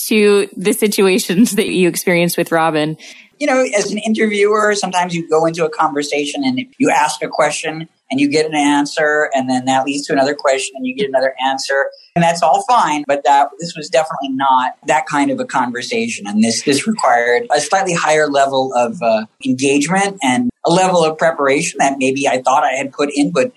[0.08, 2.97] to the situations that you experienced with Robin.
[3.39, 7.28] You know, as an interviewer, sometimes you go into a conversation and you ask a
[7.28, 10.96] question and you get an answer and then that leads to another question and you
[10.96, 15.32] get another answer and that's all fine but that this was definitely not that kind
[15.32, 20.50] of a conversation and this this required a slightly higher level of uh, engagement and
[20.65, 23.52] a level of preparation that maybe I thought I had put in but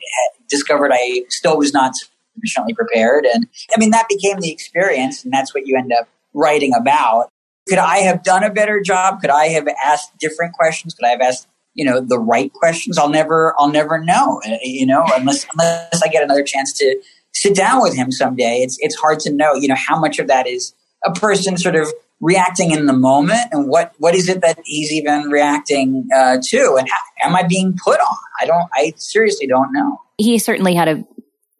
[0.48, 1.92] discovered I still was not
[2.34, 6.08] sufficiently prepared and I mean that became the experience and that's what you end up
[6.34, 7.30] writing about
[7.68, 9.20] could I have done a better job?
[9.20, 10.92] Could I have asked different questions?
[10.92, 14.86] Could I have asked you know the right questions i'll never i'll never know you
[14.86, 17.00] know unless unless i get another chance to
[17.32, 18.60] sit down with him someday.
[18.62, 21.76] It's it's hard to know you know how much of that is a person sort
[21.76, 21.88] of
[22.20, 26.76] reacting in the moment and what what is it that he's even reacting uh, to
[26.78, 28.16] and how, am i being put on?
[28.40, 30.00] I don't i seriously don't know.
[30.18, 31.04] He certainly had a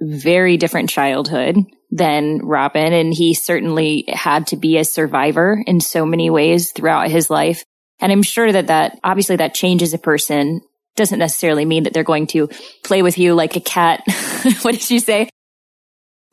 [0.03, 1.57] very different childhood
[1.91, 7.11] than robin and he certainly had to be a survivor in so many ways throughout
[7.11, 7.65] his life
[8.01, 10.63] and I'm sure that that obviously that changes a person
[10.97, 12.49] doesn't necessarily mean that they're going to
[12.85, 14.03] play with you like a cat.
[14.63, 15.29] what did you say?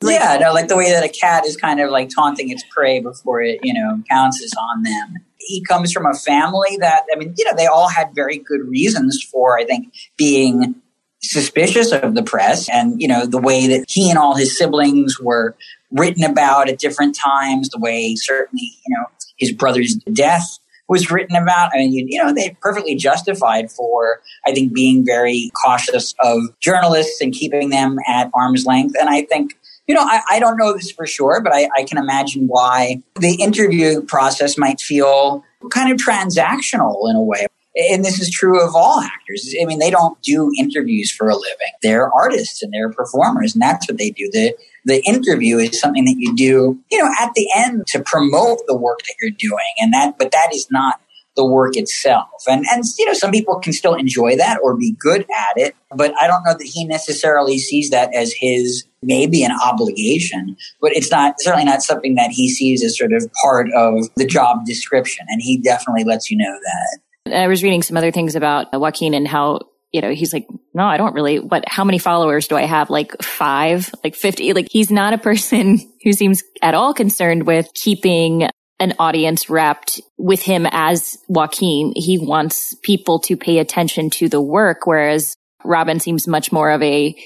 [0.00, 2.62] Like, yeah, no, like the way that a cat is kind of like taunting its
[2.70, 5.14] prey before it, you know, pounces on them.
[5.38, 8.60] He comes from a family that, I mean, you know, they all had very good
[8.68, 10.76] reasons for, I think, being
[11.20, 15.18] suspicious of the press and, you know, the way that he and all his siblings
[15.18, 15.56] were
[15.90, 21.36] written about at different times, the way certainly, you know, his brother's death was written
[21.36, 21.70] about.
[21.74, 26.42] I mean, you, you know, they perfectly justified for, I think, being very cautious of
[26.60, 28.94] journalists and keeping them at arm's length.
[28.98, 31.84] And I think, you know, I, I don't know this for sure, but I, I
[31.84, 37.46] can imagine why the interview process might feel kind of transactional in a way
[37.78, 39.54] and this is true of all actors.
[39.60, 41.72] I mean, they don't do interviews for a living.
[41.82, 44.28] They're artists and they're performers, and that's what they do.
[44.32, 48.60] The the interview is something that you do, you know, at the end to promote
[48.66, 51.00] the work that you're doing, and that, but that is not
[51.36, 52.28] the work itself.
[52.48, 55.76] And, and, you know, some people can still enjoy that or be good at it,
[55.94, 60.90] but I don't know that he necessarily sees that as his maybe an obligation, but
[60.92, 64.66] it's not certainly not something that he sees as sort of part of the job
[64.66, 65.24] description.
[65.28, 66.98] And he definitely lets you know that.
[67.32, 69.60] I was reading some other things about Joaquin and how
[69.92, 72.90] you know, he's like, no, I don't really, what, how many followers do I have?
[72.90, 74.52] Like five, like 50?
[74.52, 78.48] Like he's not a person who seems at all concerned with keeping
[78.80, 81.92] an audience wrapped with him as Joaquin.
[81.96, 86.82] He wants people to pay attention to the work, whereas Robin seems much more of
[86.82, 87.16] a,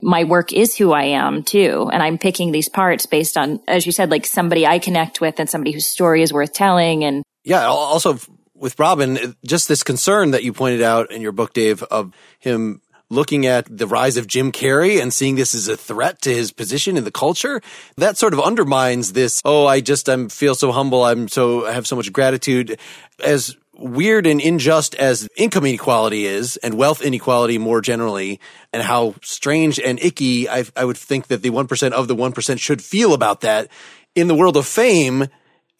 [0.00, 1.88] my work is who I am too.
[1.92, 5.40] And I'm picking these parts based on, as you said, like somebody I connect with
[5.40, 7.04] and somebody whose story is worth telling.
[7.04, 8.18] And yeah, also
[8.62, 12.80] with Robin, just this concern that you pointed out in your book, Dave, of him
[13.10, 16.52] looking at the rise of Jim Carrey and seeing this as a threat to his
[16.52, 17.60] position in the culture,
[17.96, 21.72] that sort of undermines this, oh, I just I'm feel so humble, I'm so I
[21.72, 22.78] have so much gratitude.
[23.22, 28.38] As weird and unjust as income inequality is and wealth inequality more generally
[28.72, 32.60] and how strange and icky I, I would think that the 1% of the 1%
[32.60, 33.68] should feel about that
[34.14, 35.26] in the world of fame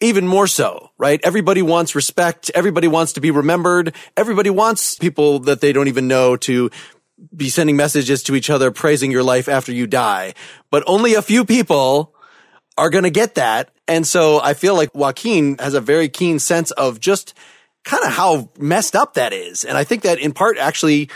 [0.03, 1.19] even more so, right?
[1.23, 2.51] Everybody wants respect.
[2.53, 3.95] Everybody wants to be remembered.
[4.17, 6.69] Everybody wants people that they don't even know to
[7.35, 10.33] be sending messages to each other praising your life after you die.
[10.69, 12.13] But only a few people
[12.77, 13.71] are going to get that.
[13.87, 17.33] And so I feel like Joaquin has a very keen sense of just
[17.83, 19.63] kind of how messed up that is.
[19.63, 21.09] And I think that in part actually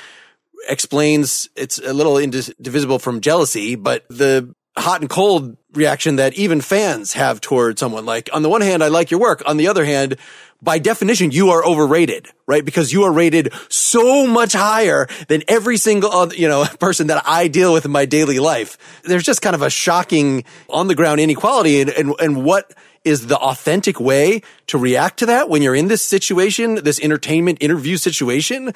[0.69, 6.62] explains it's a little indivisible from jealousy, but the hot and cold reaction that even
[6.62, 8.06] fans have toward someone.
[8.06, 9.44] Like, on the one hand, I like your work.
[9.46, 10.18] On the other hand,
[10.62, 12.66] by definition, you are overrated, right?
[12.66, 17.24] Because you are rated so much higher than every single other, you know, person that
[17.28, 18.78] I deal with in my daily life.
[19.04, 22.74] There's just kind of a shocking on the ground inequality and, and, and what
[23.08, 27.58] is the authentic way to react to that when you're in this situation, this entertainment
[27.62, 28.74] interview situation.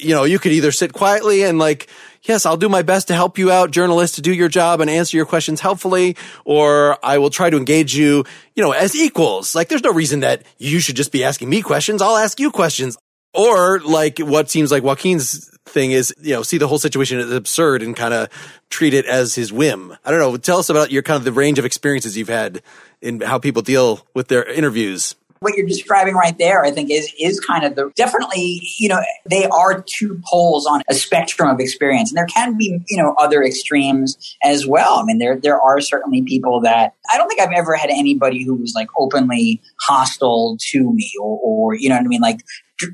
[0.00, 1.88] You know, you could either sit quietly and like,
[2.22, 4.90] yes, I'll do my best to help you out, journalist, to do your job and
[4.90, 8.24] answer your questions helpfully, or I will try to engage you,
[8.56, 9.54] you know, as equals.
[9.54, 12.02] Like, there's no reason that you should just be asking me questions.
[12.02, 12.96] I'll ask you questions.
[13.34, 17.32] Or like what seems like Joaquin's thing is, you know, see the whole situation as
[17.32, 18.28] absurd and kind of
[18.70, 19.96] treat it as his whim.
[20.04, 20.36] I don't know.
[20.36, 22.62] Tell us about your kind of the range of experiences you've had
[23.04, 25.14] in how people deal with their interviews
[25.44, 29.00] what you're describing right there, I think, is is kind of the definitely, you know,
[29.28, 33.14] they are two poles on a spectrum of experience, and there can be, you know,
[33.18, 34.98] other extremes as well.
[34.98, 38.42] I mean, there there are certainly people that I don't think I've ever had anybody
[38.42, 42.40] who was like openly hostile to me, or, or you know what I mean, like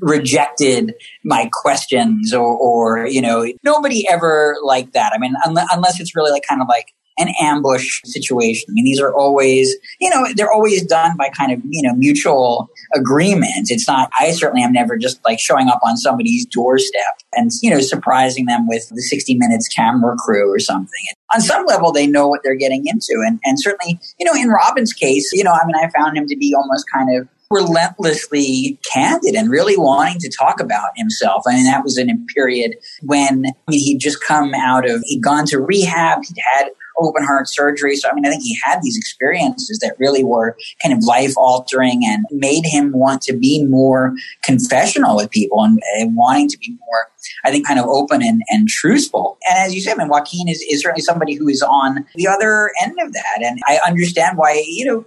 [0.01, 0.93] rejected
[1.23, 5.11] my questions or, or, you know, nobody ever like that.
[5.13, 8.67] I mean, unless, unless it's really like kind of like an ambush situation.
[8.69, 11.93] I mean, these are always, you know, they're always done by kind of, you know,
[11.95, 13.69] mutual agreement.
[13.69, 17.69] It's not, I certainly am never just like showing up on somebody's doorstep and, you
[17.69, 20.89] know, surprising them with the 60 minutes camera crew or something.
[21.33, 23.23] on some level, they know what they're getting into.
[23.25, 26.27] And, and certainly, you know, in Robin's case, you know, I mean, I found him
[26.27, 31.43] to be almost kind of relentlessly candid and really wanting to talk about himself.
[31.47, 35.01] I mean, that was in a period when I mean, he'd just come out of,
[35.05, 37.95] he'd gone to rehab, he'd had open heart surgery.
[37.95, 41.33] So, I mean, I think he had these experiences that really were kind of life
[41.37, 46.57] altering and made him want to be more confessional with people and, and, wanting to
[46.57, 47.07] be more,
[47.45, 49.37] I think, kind of open and, and truthful.
[49.49, 52.27] And as you said, I mean, Joaquin is, is certainly somebody who is on the
[52.27, 53.41] other end of that.
[53.41, 55.05] And I understand why, you know,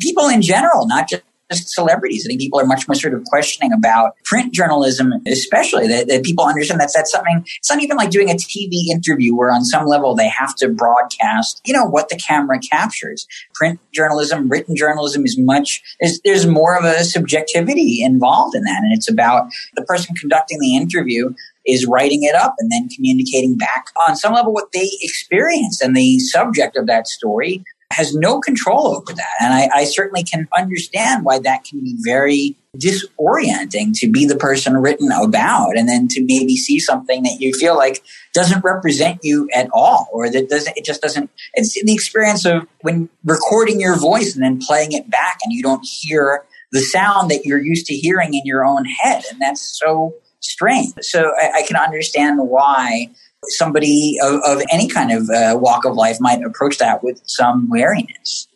[0.00, 1.22] people in general, not just
[1.56, 2.26] celebrities.
[2.26, 6.22] I think people are much more sort of questioning about print journalism, especially that, that
[6.22, 7.44] people understand that that's something.
[7.58, 10.68] It's not even like doing a TV interview where on some level they have to
[10.68, 13.26] broadcast, you know, what the camera captures.
[13.54, 15.82] Print journalism, written journalism is much.
[16.00, 20.58] There's, there's more of a subjectivity involved in that, and it's about the person conducting
[20.60, 21.34] the interview
[21.66, 25.94] is writing it up and then communicating back on some level what they experienced and
[25.94, 29.32] the subject of that story has no control over that.
[29.40, 34.36] And I, I, certainly can understand why that can be very disorienting to be the
[34.36, 39.20] person written about and then to maybe see something that you feel like doesn't represent
[39.22, 43.80] you at all or that doesn't it just doesn't it's the experience of when recording
[43.80, 47.60] your voice and then playing it back and you don't hear the sound that you're
[47.60, 51.76] used to hearing in your own head and that's so strange so I, I can
[51.76, 53.08] understand why
[53.46, 57.68] somebody of, of any kind of uh, walk of life might approach that with some
[57.68, 58.48] wariness.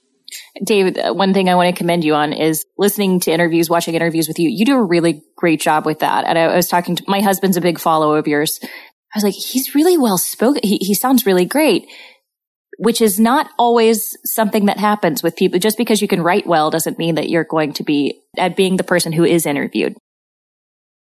[0.64, 3.94] David, uh, one thing I want to commend you on is listening to interviews, watching
[3.94, 4.48] interviews with you.
[4.48, 6.24] You do a really great job with that.
[6.24, 8.60] And I, I was talking to my husband's a big follower of yours.
[8.62, 10.62] I was like, he's really well spoken.
[10.62, 11.86] He, he sounds really great,
[12.78, 15.58] which is not always something that happens with people.
[15.58, 18.76] Just because you can write well doesn't mean that you're going to be at being
[18.76, 19.96] the person who is interviewed.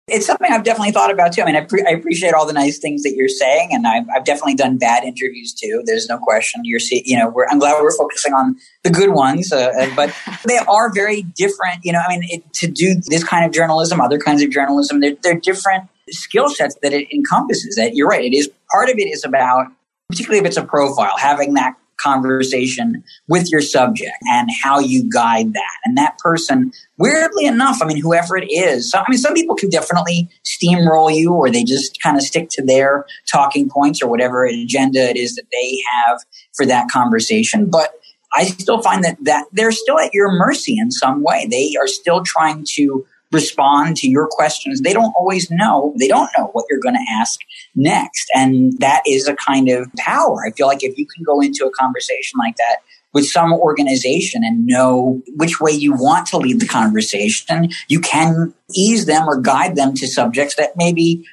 [0.07, 1.41] It's something I've definitely thought about too.
[1.41, 4.05] I mean, I, pre- I appreciate all the nice things that you're saying, and I've,
[4.15, 5.81] I've, definitely done bad interviews too.
[5.83, 6.61] There's no question.
[6.63, 10.15] You're, see- you know, I'm glad we're focusing on the good ones, uh, uh, but
[10.47, 11.79] they are very different.
[11.83, 14.99] You know, I mean, it, to do this kind of journalism, other kinds of journalism,
[14.99, 17.75] they're, they're different skill sets that it encompasses.
[17.75, 18.23] That you're right.
[18.23, 19.71] It is part of it is about,
[20.09, 25.53] particularly if it's a profile, having that conversation with your subject and how you guide
[25.53, 25.77] that.
[25.83, 29.55] And that person, weirdly enough, I mean, whoever it is, so, I mean, some people
[29.55, 34.09] can definitely steamroll you or they just kind of stick to their talking points or
[34.09, 36.19] whatever agenda it is that they have
[36.55, 37.69] for that conversation.
[37.69, 37.93] But
[38.33, 41.47] I still find that, that they're still at your mercy in some way.
[41.49, 43.05] They are still trying to
[43.35, 44.81] respond to your questions.
[44.81, 45.93] They don't always know.
[45.99, 47.39] They don't know what you're going to ask
[47.75, 48.27] next.
[48.33, 50.43] And that is a kind of power.
[50.47, 52.77] I feel like if you can go into a conversation like that
[53.13, 58.53] with some organization and know which way you want to lead the conversation, you can
[58.73, 61.25] ease them or guide them to subjects that maybe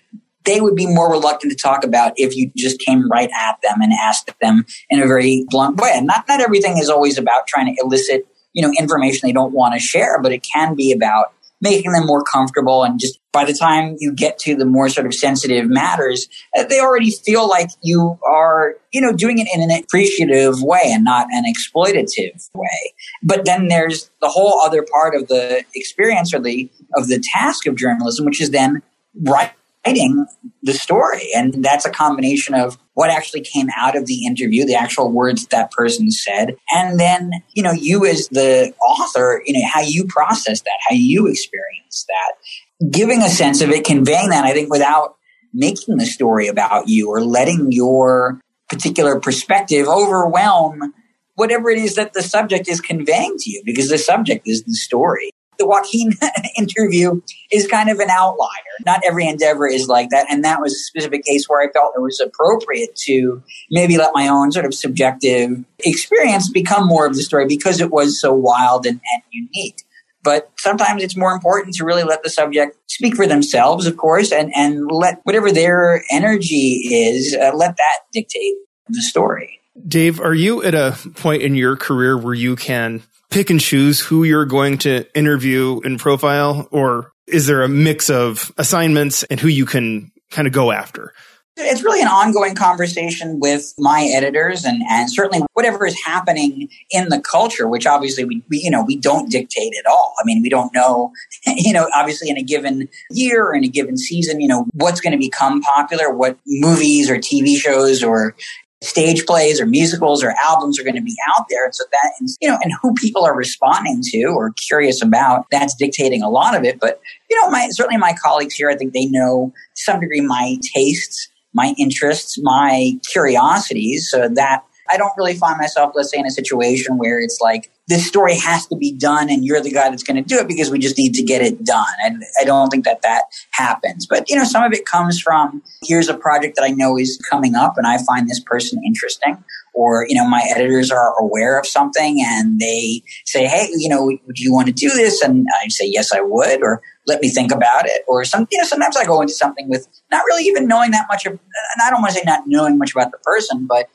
[0.44, 3.80] they would be more reluctant to talk about if you just came right at them
[3.80, 5.90] and asked them in a very blunt way.
[5.94, 9.52] And not, not everything is always about trying to elicit, you know, information they don't
[9.52, 11.32] want to share, but it can be about
[11.62, 12.84] making them more comfortable.
[12.84, 16.64] And just by the time you get to the more sort of sensitive matters, uh,
[16.64, 21.04] they already feel like you are, you know, doing it in an appreciative way and
[21.04, 22.92] not an exploitative way.
[23.22, 27.66] But then there's the whole other part of the experience or the, of the task
[27.66, 28.82] of journalism, which is then
[29.22, 29.52] right
[29.86, 30.26] writing
[30.62, 31.28] the story.
[31.34, 35.46] And that's a combination of what actually came out of the interview, the actual words
[35.48, 36.56] that person said.
[36.70, 40.94] And then, you know, you as the author, you know, how you process that, how
[40.94, 45.16] you experience that, giving a sense of it, conveying that, I think without
[45.52, 50.94] making the story about you or letting your particular perspective overwhelm
[51.34, 54.74] whatever it is that the subject is conveying to you because the subject is the
[54.74, 55.30] story
[55.62, 56.12] the Joaquin
[56.58, 58.48] interview is kind of an outlier.
[58.84, 60.26] Not every endeavor is like that.
[60.28, 64.10] And that was a specific case where I felt it was appropriate to maybe let
[64.12, 68.32] my own sort of subjective experience become more of the story because it was so
[68.32, 69.82] wild and, and unique.
[70.24, 74.30] But sometimes it's more important to really let the subject speak for themselves, of course,
[74.30, 78.54] and, and let whatever their energy is, uh, let that dictate
[78.88, 79.60] the story.
[79.88, 83.02] Dave, are you at a point in your career where you can
[83.32, 88.10] pick and choose who you're going to interview and profile, or is there a mix
[88.10, 91.14] of assignments and who you can kind of go after?
[91.56, 97.10] It's really an ongoing conversation with my editors and, and certainly whatever is happening in
[97.10, 100.14] the culture, which obviously we, we, you know, we don't dictate at all.
[100.18, 101.12] I mean, we don't know,
[101.46, 105.00] you know, obviously in a given year or in a given season, you know, what's
[105.00, 108.34] going to become popular, what movies or TV shows or
[108.82, 111.70] stage plays or musicals or albums are going to be out there.
[111.72, 116.22] So that, you know, and who people are responding to or curious about, that's dictating
[116.22, 116.80] a lot of it.
[116.80, 120.20] But, you know, my, certainly my colleagues here, I think they know to some degree
[120.20, 124.10] my tastes, my interests, my curiosities.
[124.10, 127.70] So that I don't really find myself, let's say, in a situation where it's like,
[127.88, 130.46] this story has to be done and you're the guy that's going to do it
[130.46, 131.84] because we just need to get it done.
[132.04, 134.06] And I don't think that that happens.
[134.06, 137.20] But, you know, some of it comes from here's a project that I know is
[137.28, 139.42] coming up and I find this person interesting.
[139.74, 144.10] Or, you know, my editors are aware of something and they say, hey, you know,
[144.10, 145.20] do you want to do this?
[145.22, 146.62] And I say, yes, I would.
[146.62, 148.04] Or let me think about it.
[148.06, 151.06] Or some, you know, sometimes I go into something with not really even knowing that
[151.10, 153.88] much of, and I don't want to say not knowing much about the person, but,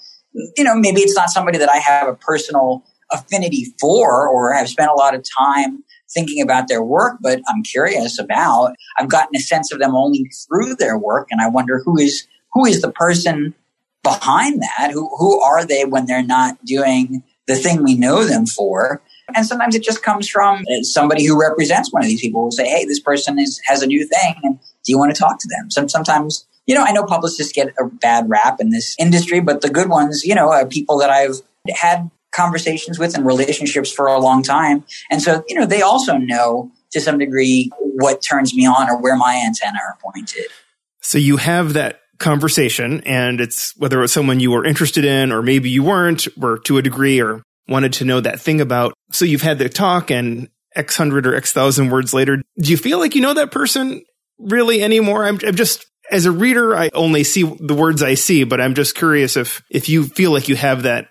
[0.55, 4.69] you know, maybe it's not somebody that I have a personal affinity for or have
[4.69, 5.83] spent a lot of time
[6.13, 8.75] thinking about their work, but I'm curious about.
[8.97, 12.27] I've gotten a sense of them only through their work, and I wonder who is
[12.53, 13.53] who is the person
[14.03, 14.91] behind that?
[14.91, 19.01] Who who are they when they're not doing the thing we know them for?
[19.35, 22.51] And sometimes it just comes from uh, somebody who represents one of these people will
[22.51, 25.39] say, "Hey, this person is has a new thing, and do you want to talk
[25.39, 28.95] to them?" Some, sometimes you know, I know publicists get a bad rap in this
[28.99, 31.41] industry, but the good ones, you know, are people that I've
[31.73, 34.83] had conversations with and relationships for a long time.
[35.09, 39.01] And so, you know, they also know to some degree what turns me on or
[39.01, 40.45] where my antenna are pointed.
[41.01, 45.31] So you have that conversation and it's whether it was someone you were interested in
[45.31, 48.93] or maybe you weren't or to a degree or wanted to know that thing about.
[49.11, 52.77] So you've had the talk and X hundred or X thousand words later, do you
[52.77, 54.03] feel like you know that person
[54.37, 55.25] really anymore?
[55.25, 58.73] I'm, I'm just, as a reader, I only see the words I see, but I'm
[58.73, 61.09] just curious if, if you feel like you have that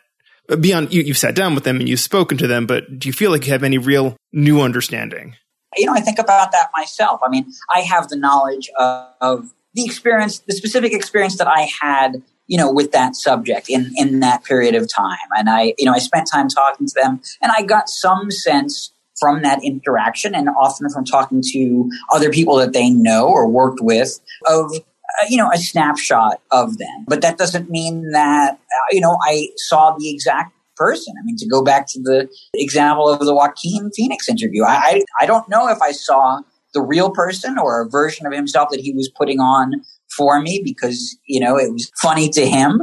[0.49, 3.09] uh, beyond you, you've sat down with them and you've spoken to them, but do
[3.09, 5.37] you feel like you have any real new understanding?
[5.77, 7.21] You know, I think about that myself.
[7.25, 11.69] I mean, I have the knowledge of, of the experience, the specific experience that I
[11.81, 15.17] had you know, with that subject in, in that period of time.
[15.37, 18.93] And I, you know, I spent time talking to them and I got some sense
[19.19, 23.81] from that interaction and often from talking to other people that they know or worked
[23.81, 27.05] with of uh, you know a snapshot of them.
[27.09, 31.15] But that doesn't mean that uh, you know i saw the exact person.
[31.19, 35.03] I mean to go back to the example of the joaquin phoenix interview I, I
[35.23, 36.41] i don't know if i saw
[36.75, 39.73] the real person or a version of himself that he was putting on
[40.15, 42.83] for me because you know it was funny to him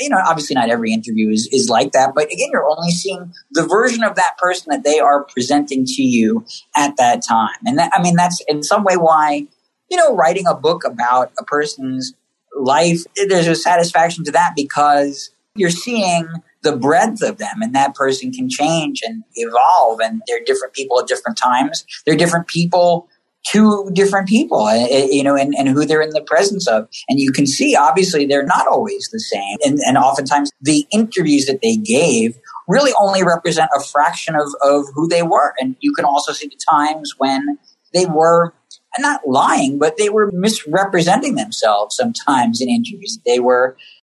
[0.00, 3.32] you know, obviously not every interview is, is like that, but again, you're only seeing
[3.52, 6.44] the version of that person that they are presenting to you
[6.76, 7.56] at that time.
[7.66, 9.46] And that, I mean, that's in some way why,
[9.90, 12.14] you know, writing a book about a person's
[12.56, 16.26] life, there's a satisfaction to that because you're seeing
[16.62, 21.00] the breadth of them and that person can change and evolve and they're different people
[21.00, 21.84] at different times.
[22.04, 23.08] They're different people
[23.48, 26.88] two different people, uh, uh, you know, and, and who they're in the presence of.
[27.08, 29.56] And you can see, obviously, they're not always the same.
[29.64, 32.36] And, and oftentimes the interviews that they gave
[32.68, 35.54] really only represent a fraction of, of who they were.
[35.58, 37.58] And you can also see the times when
[37.92, 38.54] they were
[38.98, 43.18] not lying, but they were misrepresenting themselves sometimes in interviews.
[43.24, 43.76] They were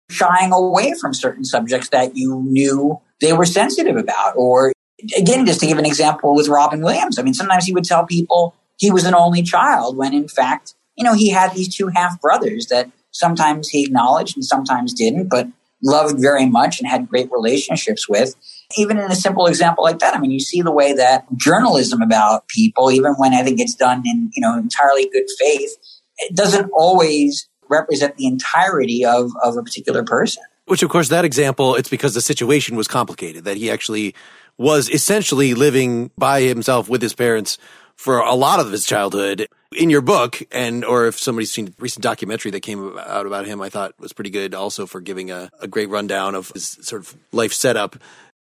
[0.10, 4.34] shying away from certain subjects that you knew they were sensitive about.
[4.36, 4.74] Or
[5.18, 8.06] again, just to give an example with Robin Williams, I mean, sometimes he would tell
[8.06, 11.88] people, he was an only child when in fact, you know, he had these two
[11.88, 15.48] half brothers that sometimes he acknowledged and sometimes didn't, but
[15.84, 18.34] loved very much and had great relationships with.
[18.78, 22.02] Even in a simple example like that, I mean, you see the way that journalism
[22.02, 25.78] about people, even when I think it's done in, you know, entirely good faith,
[26.18, 30.44] it doesn't always represent the entirety of, of a particular person.
[30.66, 34.16] Which, of course, that example, it's because the situation was complicated, that he actually
[34.58, 37.58] was essentially living by himself with his parents
[38.02, 39.48] for a lot of his childhood
[39.78, 43.46] in your book and or if somebody's seen a recent documentary that came out about
[43.46, 46.80] him i thought was pretty good also for giving a, a great rundown of his
[46.82, 47.96] sort of life setup.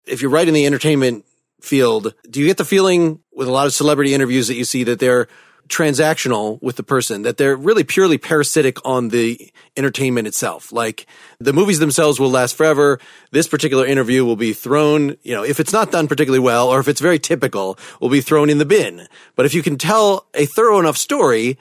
[0.05, 1.25] If you're right in the entertainment
[1.59, 4.85] field do you get the feeling with a lot of celebrity interviews that you see
[4.85, 5.27] that they're
[5.69, 10.71] transactional with the person, that they're really purely parasitic on the entertainment itself.
[10.71, 11.07] Like
[11.39, 12.99] the movies themselves will last forever.
[13.31, 16.79] This particular interview will be thrown, you know, if it's not done particularly well or
[16.79, 19.07] if it's very typical, will be thrown in the bin.
[19.35, 21.57] But if you can tell a thorough enough story,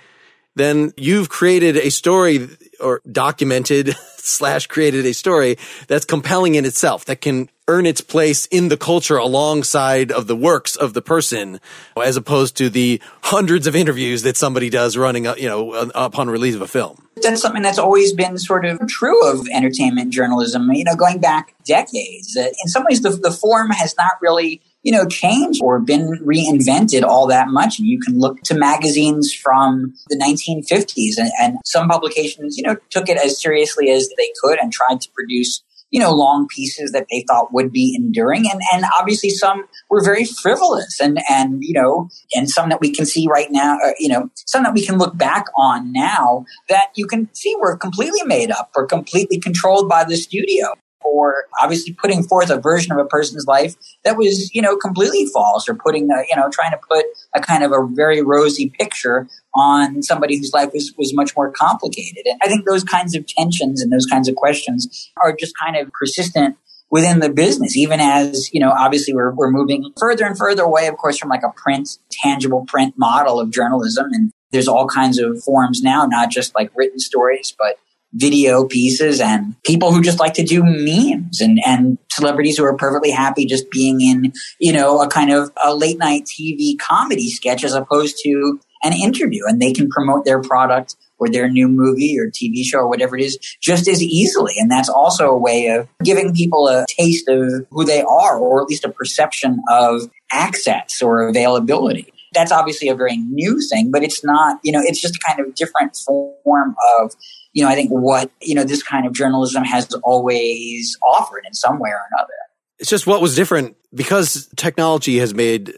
[0.55, 2.49] then you've created a story
[2.81, 5.57] or documented slash created a story
[5.89, 10.37] that's compelling in itself, that can earn its place in the culture alongside of the
[10.37, 11.61] works of the person,
[12.03, 16.55] as opposed to the hundreds of interviews that somebody does running, you know, upon release
[16.55, 17.07] of a film.
[17.23, 21.55] That's something that's always been sort of true of entertainment journalism, you know, going back
[21.65, 22.37] decades.
[22.37, 26.11] Uh, in some ways, the, the form has not really you know, changed or been
[26.25, 27.79] reinvented all that much.
[27.79, 33.09] You can look to magazines from the 1950s and, and, some publications, you know, took
[33.09, 35.63] it as seriously as they could and tried to produce
[35.93, 38.47] you know, long pieces that they thought would be enduring.
[38.51, 42.91] And, and obviously some were very frivolous and, and, you know, and some that we
[42.91, 46.47] can see right now, uh, you know, some that we can look back on now
[46.71, 50.73] that you can see were completely made up or completely controlled by the studio
[51.05, 55.27] or obviously putting forth a version of a person's life that was, you know, completely
[55.27, 58.71] false or putting, a, you know, trying to put a kind of a very rosy
[58.71, 62.25] picture on somebody whose life was, was much more complicated.
[62.27, 65.77] And I think those kinds of tensions and those kinds of questions are just kind
[65.77, 66.57] of persistent
[66.91, 70.87] within the business, even as, you know, obviously we're, we're moving further and further away,
[70.87, 74.11] of course, from like a print, tangible print model of journalism.
[74.13, 77.79] And there's all kinds of forms now, not just like written stories, but
[78.15, 82.77] video pieces and people who just like to do memes and, and celebrities who are
[82.77, 87.31] perfectly happy just being in, you know, a kind of a late night TV comedy
[87.31, 91.69] sketch as opposed to an interview and they can promote their product or their new
[91.69, 94.55] movie or TV show or whatever it is just as easily.
[94.59, 98.61] And that's also a way of giving people a taste of who they are or
[98.61, 102.13] at least a perception of access or availability.
[102.35, 105.47] That's obviously a very new thing, but it's not, you know, it's just a kind
[105.47, 107.15] of different form of
[107.53, 111.55] you know, I think what, you know, this kind of journalism has always offered in
[111.55, 112.33] some way or another.
[112.79, 115.75] It's just what was different because technology has made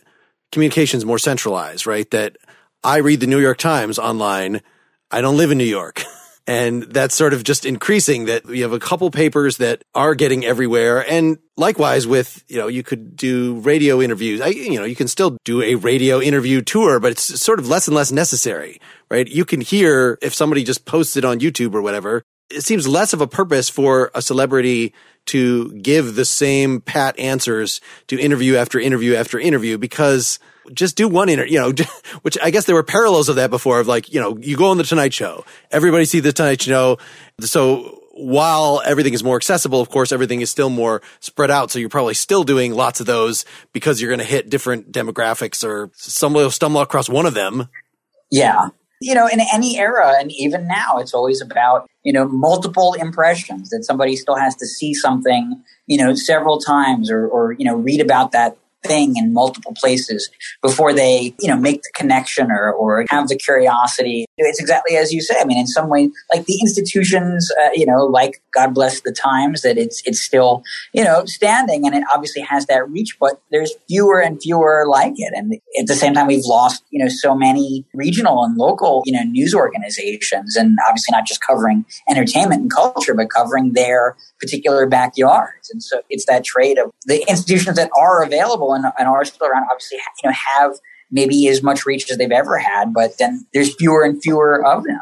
[0.52, 2.10] communications more centralized, right?
[2.10, 2.36] That
[2.82, 4.62] I read the New York Times online.
[5.10, 6.02] I don't live in New York.
[6.46, 10.44] And that's sort of just increasing that we have a couple papers that are getting
[10.44, 11.04] everywhere.
[11.10, 14.42] And likewise with, you know, you could do radio interviews.
[14.42, 17.68] I, you know, you can still do a radio interview tour, but it's sort of
[17.68, 18.78] less and less necessary,
[19.10, 19.26] right?
[19.26, 22.22] You can hear if somebody just posts it on YouTube or whatever.
[22.50, 24.92] It seems less of a purpose for a celebrity
[25.26, 30.38] to give the same pat answers to interview after interview after interview because
[30.72, 31.72] just do one inter, you know,
[32.22, 34.70] which I guess there were parallels of that before of like, you know, you go
[34.70, 36.98] on the Tonight Show, everybody see the Tonight Show.
[37.40, 41.70] So while everything is more accessible, of course, everything is still more spread out.
[41.70, 45.64] So you're probably still doing lots of those because you're going to hit different demographics
[45.64, 47.68] or somebody will stumble across one of them.
[48.30, 48.68] Yeah.
[49.00, 53.70] You know, in any era and even now, it's always about, you know, multiple impressions
[53.70, 57.76] that somebody still has to see something, you know, several times or, or you know,
[57.76, 60.28] read about that thing in multiple places
[60.62, 64.26] before they, you know, make the connection or, or have the curiosity.
[64.36, 65.36] It's exactly as you say.
[65.40, 69.12] I mean, in some way, like the institutions, uh, you know, like God bless the
[69.12, 70.62] times that it's, it's still,
[70.92, 75.14] you know, standing and it obviously has that reach, but there's fewer and fewer like
[75.16, 75.32] it.
[75.34, 79.12] And at the same time, we've lost, you know, so many regional and local, you
[79.12, 84.86] know, news organizations and obviously not just covering entertainment and culture, but covering their particular
[84.86, 85.70] backyards.
[85.70, 89.64] And so it's that trade of the institutions that are available and, and still around
[89.70, 90.72] obviously, you know, have
[91.10, 94.84] maybe as much reach as they've ever had, but then there's fewer and fewer of
[94.84, 95.00] them.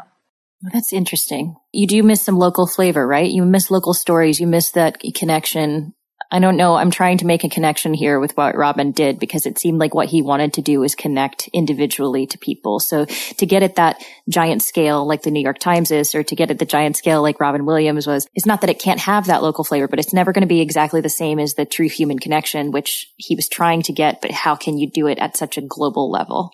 [0.61, 1.55] Well, that's interesting.
[1.73, 3.29] You do miss some local flavor, right?
[3.29, 4.39] You miss local stories.
[4.39, 5.93] You miss that connection
[6.33, 6.73] I don't know.
[6.73, 9.93] I'm trying to make a connection here with what Robin did because it seemed like
[9.93, 12.79] what he wanted to do was connect individually to people.
[12.79, 16.35] So to get at that giant scale like the New York Times is, or to
[16.35, 19.27] get at the giant scale like Robin Williams was, it's not that it can't have
[19.27, 21.87] that local flavor, but it's never going to be exactly the same as the true
[21.87, 24.19] human connection, which he was trying to get.
[24.19, 26.49] But how can you do it at such a global level?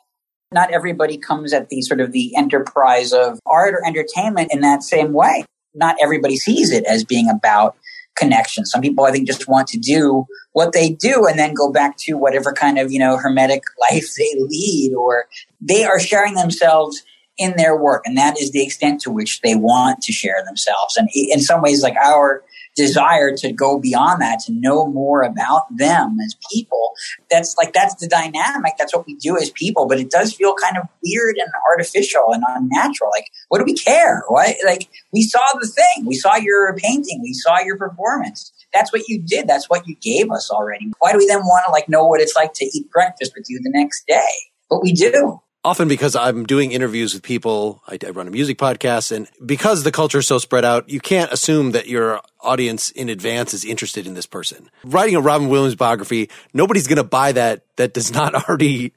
[0.52, 4.84] Not everybody comes at the sort of the enterprise of art or entertainment in that
[4.84, 5.46] same way.
[5.74, 7.78] Not everybody sees it as being about
[8.20, 8.66] connection.
[8.66, 11.98] Some people, I think, just want to do what they do and then go back
[12.00, 15.28] to whatever kind of, you know, hermetic life they lead, or
[15.62, 17.02] they are sharing themselves
[17.38, 18.04] in their work.
[18.06, 20.98] And that is the extent to which they want to share themselves.
[20.98, 22.44] And in some ways, like our
[22.76, 26.94] desire to go beyond that, to know more about them as people.
[27.30, 28.74] That's like, that's the dynamic.
[28.78, 32.32] That's what we do as people, but it does feel kind of weird and artificial
[32.32, 33.12] and unnatural.
[33.14, 34.24] Like, what do we care?
[34.28, 36.06] What, like, we saw the thing.
[36.06, 37.22] We saw your painting.
[37.22, 38.54] We saw your performance.
[38.74, 39.48] That's what you did.
[39.48, 40.92] That's what you gave us already.
[41.00, 43.48] Why do we then want to like know what it's like to eat breakfast with
[43.50, 44.30] you the next day?
[44.70, 47.84] But we do often because I'm doing interviews with people.
[47.88, 51.00] I, I, run a music podcast and because the culture is so spread out, you
[51.00, 54.70] can't assume that your audience in advance is interested in this person.
[54.86, 58.94] Writing a Robin Williams biography, nobody's going to buy that that does not already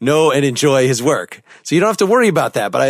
[0.00, 1.42] know and enjoy his work.
[1.62, 2.72] So you don't have to worry about that.
[2.72, 2.82] But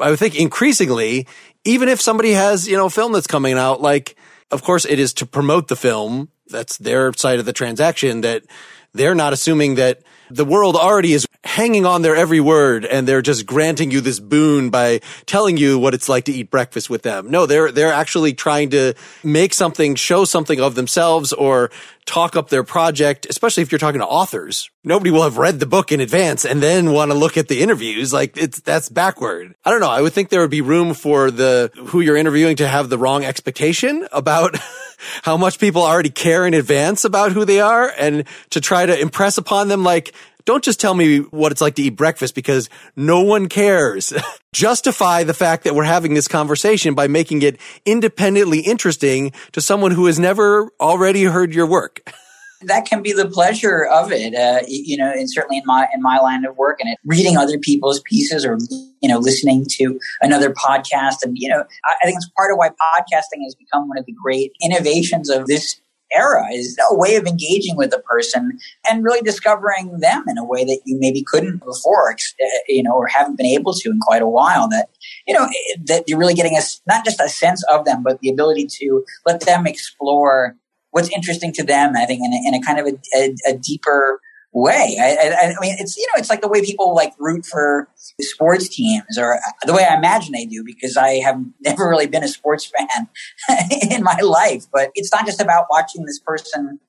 [0.00, 1.26] I, I would think increasingly,
[1.64, 4.16] even if somebody has, you know, a film that's coming out, like,
[4.50, 6.30] of course it is to promote the film.
[6.48, 8.44] That's their side of the transaction that
[8.92, 13.22] they're not assuming that the world already is hanging on their every word and they're
[13.22, 17.02] just granting you this boon by telling you what it's like to eat breakfast with
[17.02, 17.30] them.
[17.30, 21.70] No, they're, they're actually trying to make something, show something of themselves or
[22.06, 24.70] talk up their project, especially if you're talking to authors.
[24.84, 27.60] Nobody will have read the book in advance and then want to look at the
[27.60, 28.12] interviews.
[28.12, 29.54] Like it's, that's backward.
[29.64, 29.90] I don't know.
[29.90, 32.98] I would think there would be room for the, who you're interviewing to have the
[32.98, 34.56] wrong expectation about
[35.22, 38.98] how much people already care in advance about who they are and to try to
[38.98, 40.14] impress upon them like,
[40.50, 44.12] don't just tell me what it's like to eat breakfast because no one cares.
[44.52, 49.92] Justify the fact that we're having this conversation by making it independently interesting to someone
[49.92, 52.12] who has never already heard your work.
[52.62, 56.02] that can be the pleasure of it, uh, you know, and certainly in my in
[56.02, 58.58] my line of work, and reading other people's pieces or
[59.00, 62.58] you know listening to another podcast, and you know, I, I think it's part of
[62.58, 65.80] why podcasting has become one of the great innovations of this
[66.14, 68.58] era is a way of engaging with a person
[68.88, 72.92] and really discovering them in a way that you maybe couldn't before, uh, you know,
[72.92, 74.68] or haven't been able to in quite a while.
[74.68, 74.88] That,
[75.26, 75.48] you know,
[75.86, 79.04] that you're really getting a, not just a sense of them, but the ability to
[79.26, 80.56] let them explore
[80.90, 81.94] what's interesting to them.
[81.96, 84.20] I think in a, in a kind of a, a, a deeper
[84.52, 84.96] way.
[85.00, 87.88] I, I, I, mean, it's you know, it's like the way people like root for
[88.20, 92.06] sports teams, or uh, the way I imagine they do, because I have never really
[92.06, 93.08] been a sports fan
[93.90, 94.66] in my life.
[94.72, 96.80] But it's not just about watching this person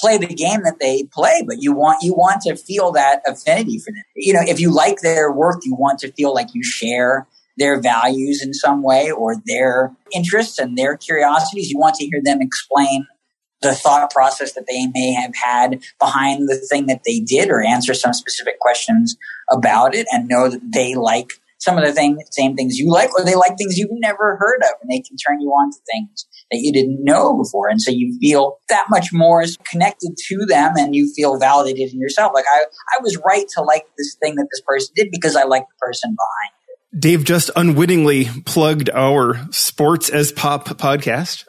[0.00, 3.78] play the game that they play, but you want you want to feel that affinity
[3.78, 4.02] for them.
[4.16, 7.26] You know, if you like their work, you want to feel like you share
[7.58, 11.70] their values in some way or their interests and their curiosities.
[11.70, 13.06] You want to hear them explain
[13.62, 17.62] the thought process that they may have had behind the thing that they did or
[17.62, 19.16] answer some specific questions
[19.50, 23.10] about it and know that they like some of the thing, same things you like
[23.16, 25.78] or they like things you've never heard of and they can turn you on to
[25.92, 27.68] things that you didn't know before.
[27.68, 32.00] And so you feel that much more connected to them and you feel validated in
[32.00, 32.32] yourself.
[32.34, 35.44] Like I, I was right to like this thing that this person did because I
[35.44, 37.00] like the person behind it.
[37.00, 41.44] Dave just unwittingly plugged our Sports as Pop podcast.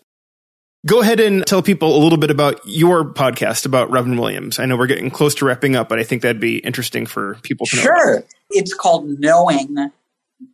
[0.88, 4.58] Go ahead and tell people a little bit about your podcast about Robin Williams.
[4.58, 7.36] I know we're getting close to wrapping up, but I think that'd be interesting for
[7.44, 7.82] people to know.
[7.84, 8.24] Sure.
[8.50, 9.76] It's called Knowing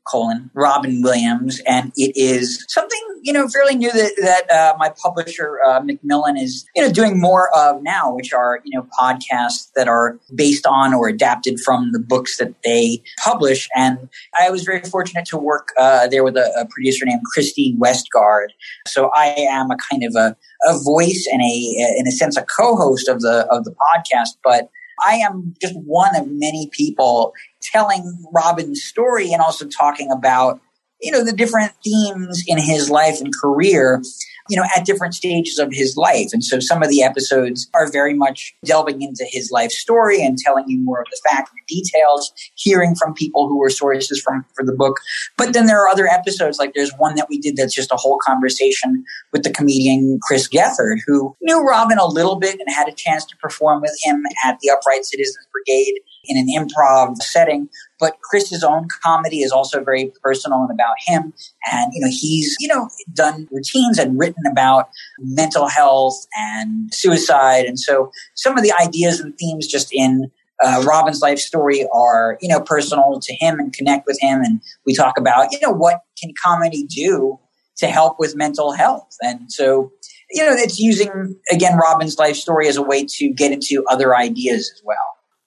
[0.07, 4.89] colon Robin Williams, and it is something you know fairly new that that uh, my
[4.89, 9.69] publisher uh, Macmillan is you know doing more of now, which are you know podcasts
[9.75, 13.67] that are based on or adapted from the books that they publish.
[13.75, 14.09] And
[14.39, 18.53] I was very fortunate to work uh, there with a, a, producer named Christy Westgard.
[18.88, 20.35] So I am a kind of a,
[20.65, 24.69] a voice and a in a sense a co-host of the of the podcast, but
[25.06, 30.60] I am just one of many people telling Robin's story and also talking about,
[31.02, 34.02] you know, the different themes in his life and career
[34.50, 36.30] you know, at different stages of his life.
[36.34, 40.38] And so some of the episodes are very much delving into his life story and
[40.38, 44.45] telling you more of the fact and details, hearing from people who were sources from
[44.56, 45.00] for the book.
[45.38, 47.98] But then there are other episodes, like there's one that we did that's just a
[47.98, 52.88] whole conversation with the comedian Chris Gethard, who knew Robin a little bit and had
[52.88, 57.70] a chance to perform with him at the Upright Citizens Brigade in an improv setting.
[58.00, 61.34] But Chris's own comedy is also very personal and about him.
[61.72, 67.65] And, you know, he's, you know, done routines and written about mental health and suicide.
[67.65, 70.31] And so some of the ideas and themes just in
[70.63, 74.41] uh, Robin's life story are, you know, personal to him and connect with him.
[74.41, 77.39] And we talk about, you know, what can comedy do
[77.77, 79.15] to help with mental health?
[79.21, 79.91] And so,
[80.31, 84.15] you know, it's using, again, Robin's life story as a way to get into other
[84.15, 84.97] ideas as well.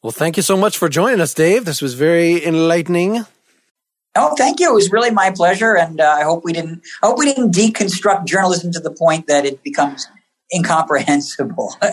[0.02, 1.64] Well, thank you so much for joining us, Dave.
[1.64, 3.26] This was very enlightening.
[4.16, 4.70] Oh, thank you.
[4.70, 6.82] It was really my pleasure, and uh, I hope we didn't.
[7.02, 10.08] I hope we didn't deconstruct journalism to the point that it becomes
[10.52, 11.76] incomprehensible.
[11.82, 11.92] I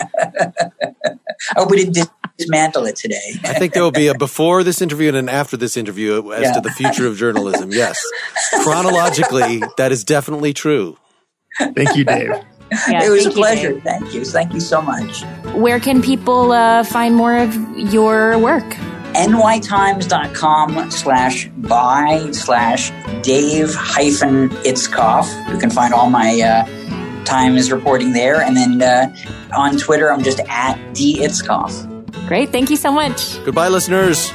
[1.56, 3.34] hope we didn't dismantle it today.
[3.44, 6.42] I think there will be a before this interview and an after this interview as
[6.42, 6.52] yeah.
[6.54, 7.70] to the future of journalism.
[7.70, 8.00] Yes,
[8.62, 10.98] chronologically, that is definitely true.
[11.58, 12.30] Thank you, Dave.
[12.88, 13.72] Yeah, it was a pleasure.
[13.72, 14.24] You, thank you.
[14.24, 15.22] Thank you so much.
[15.54, 18.76] Where can people uh, find more of your work?
[19.26, 22.90] nytimes.com slash by slash
[23.22, 25.52] Dave hyphen Itzkoff.
[25.52, 28.40] You can find all my uh, Times reporting there.
[28.40, 29.14] And then uh,
[29.54, 32.26] on Twitter, I'm just at D Itzkoff.
[32.26, 32.50] Great.
[32.50, 33.44] Thank you so much.
[33.44, 34.32] Goodbye, listeners.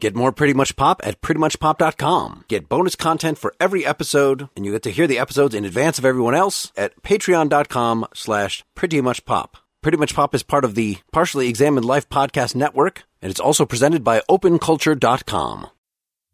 [0.00, 2.44] Get more Pretty Much Pop at prettymuchpop.com.
[2.48, 5.98] Get bonus content for every episode, and you get to hear the episodes in advance
[5.98, 9.48] of everyone else at patreon.com slash prettymuchpop.
[9.80, 13.64] Pretty Much Pop is part of the Partially Examined Life podcast network, and it's also
[13.64, 15.68] presented by openculture.com.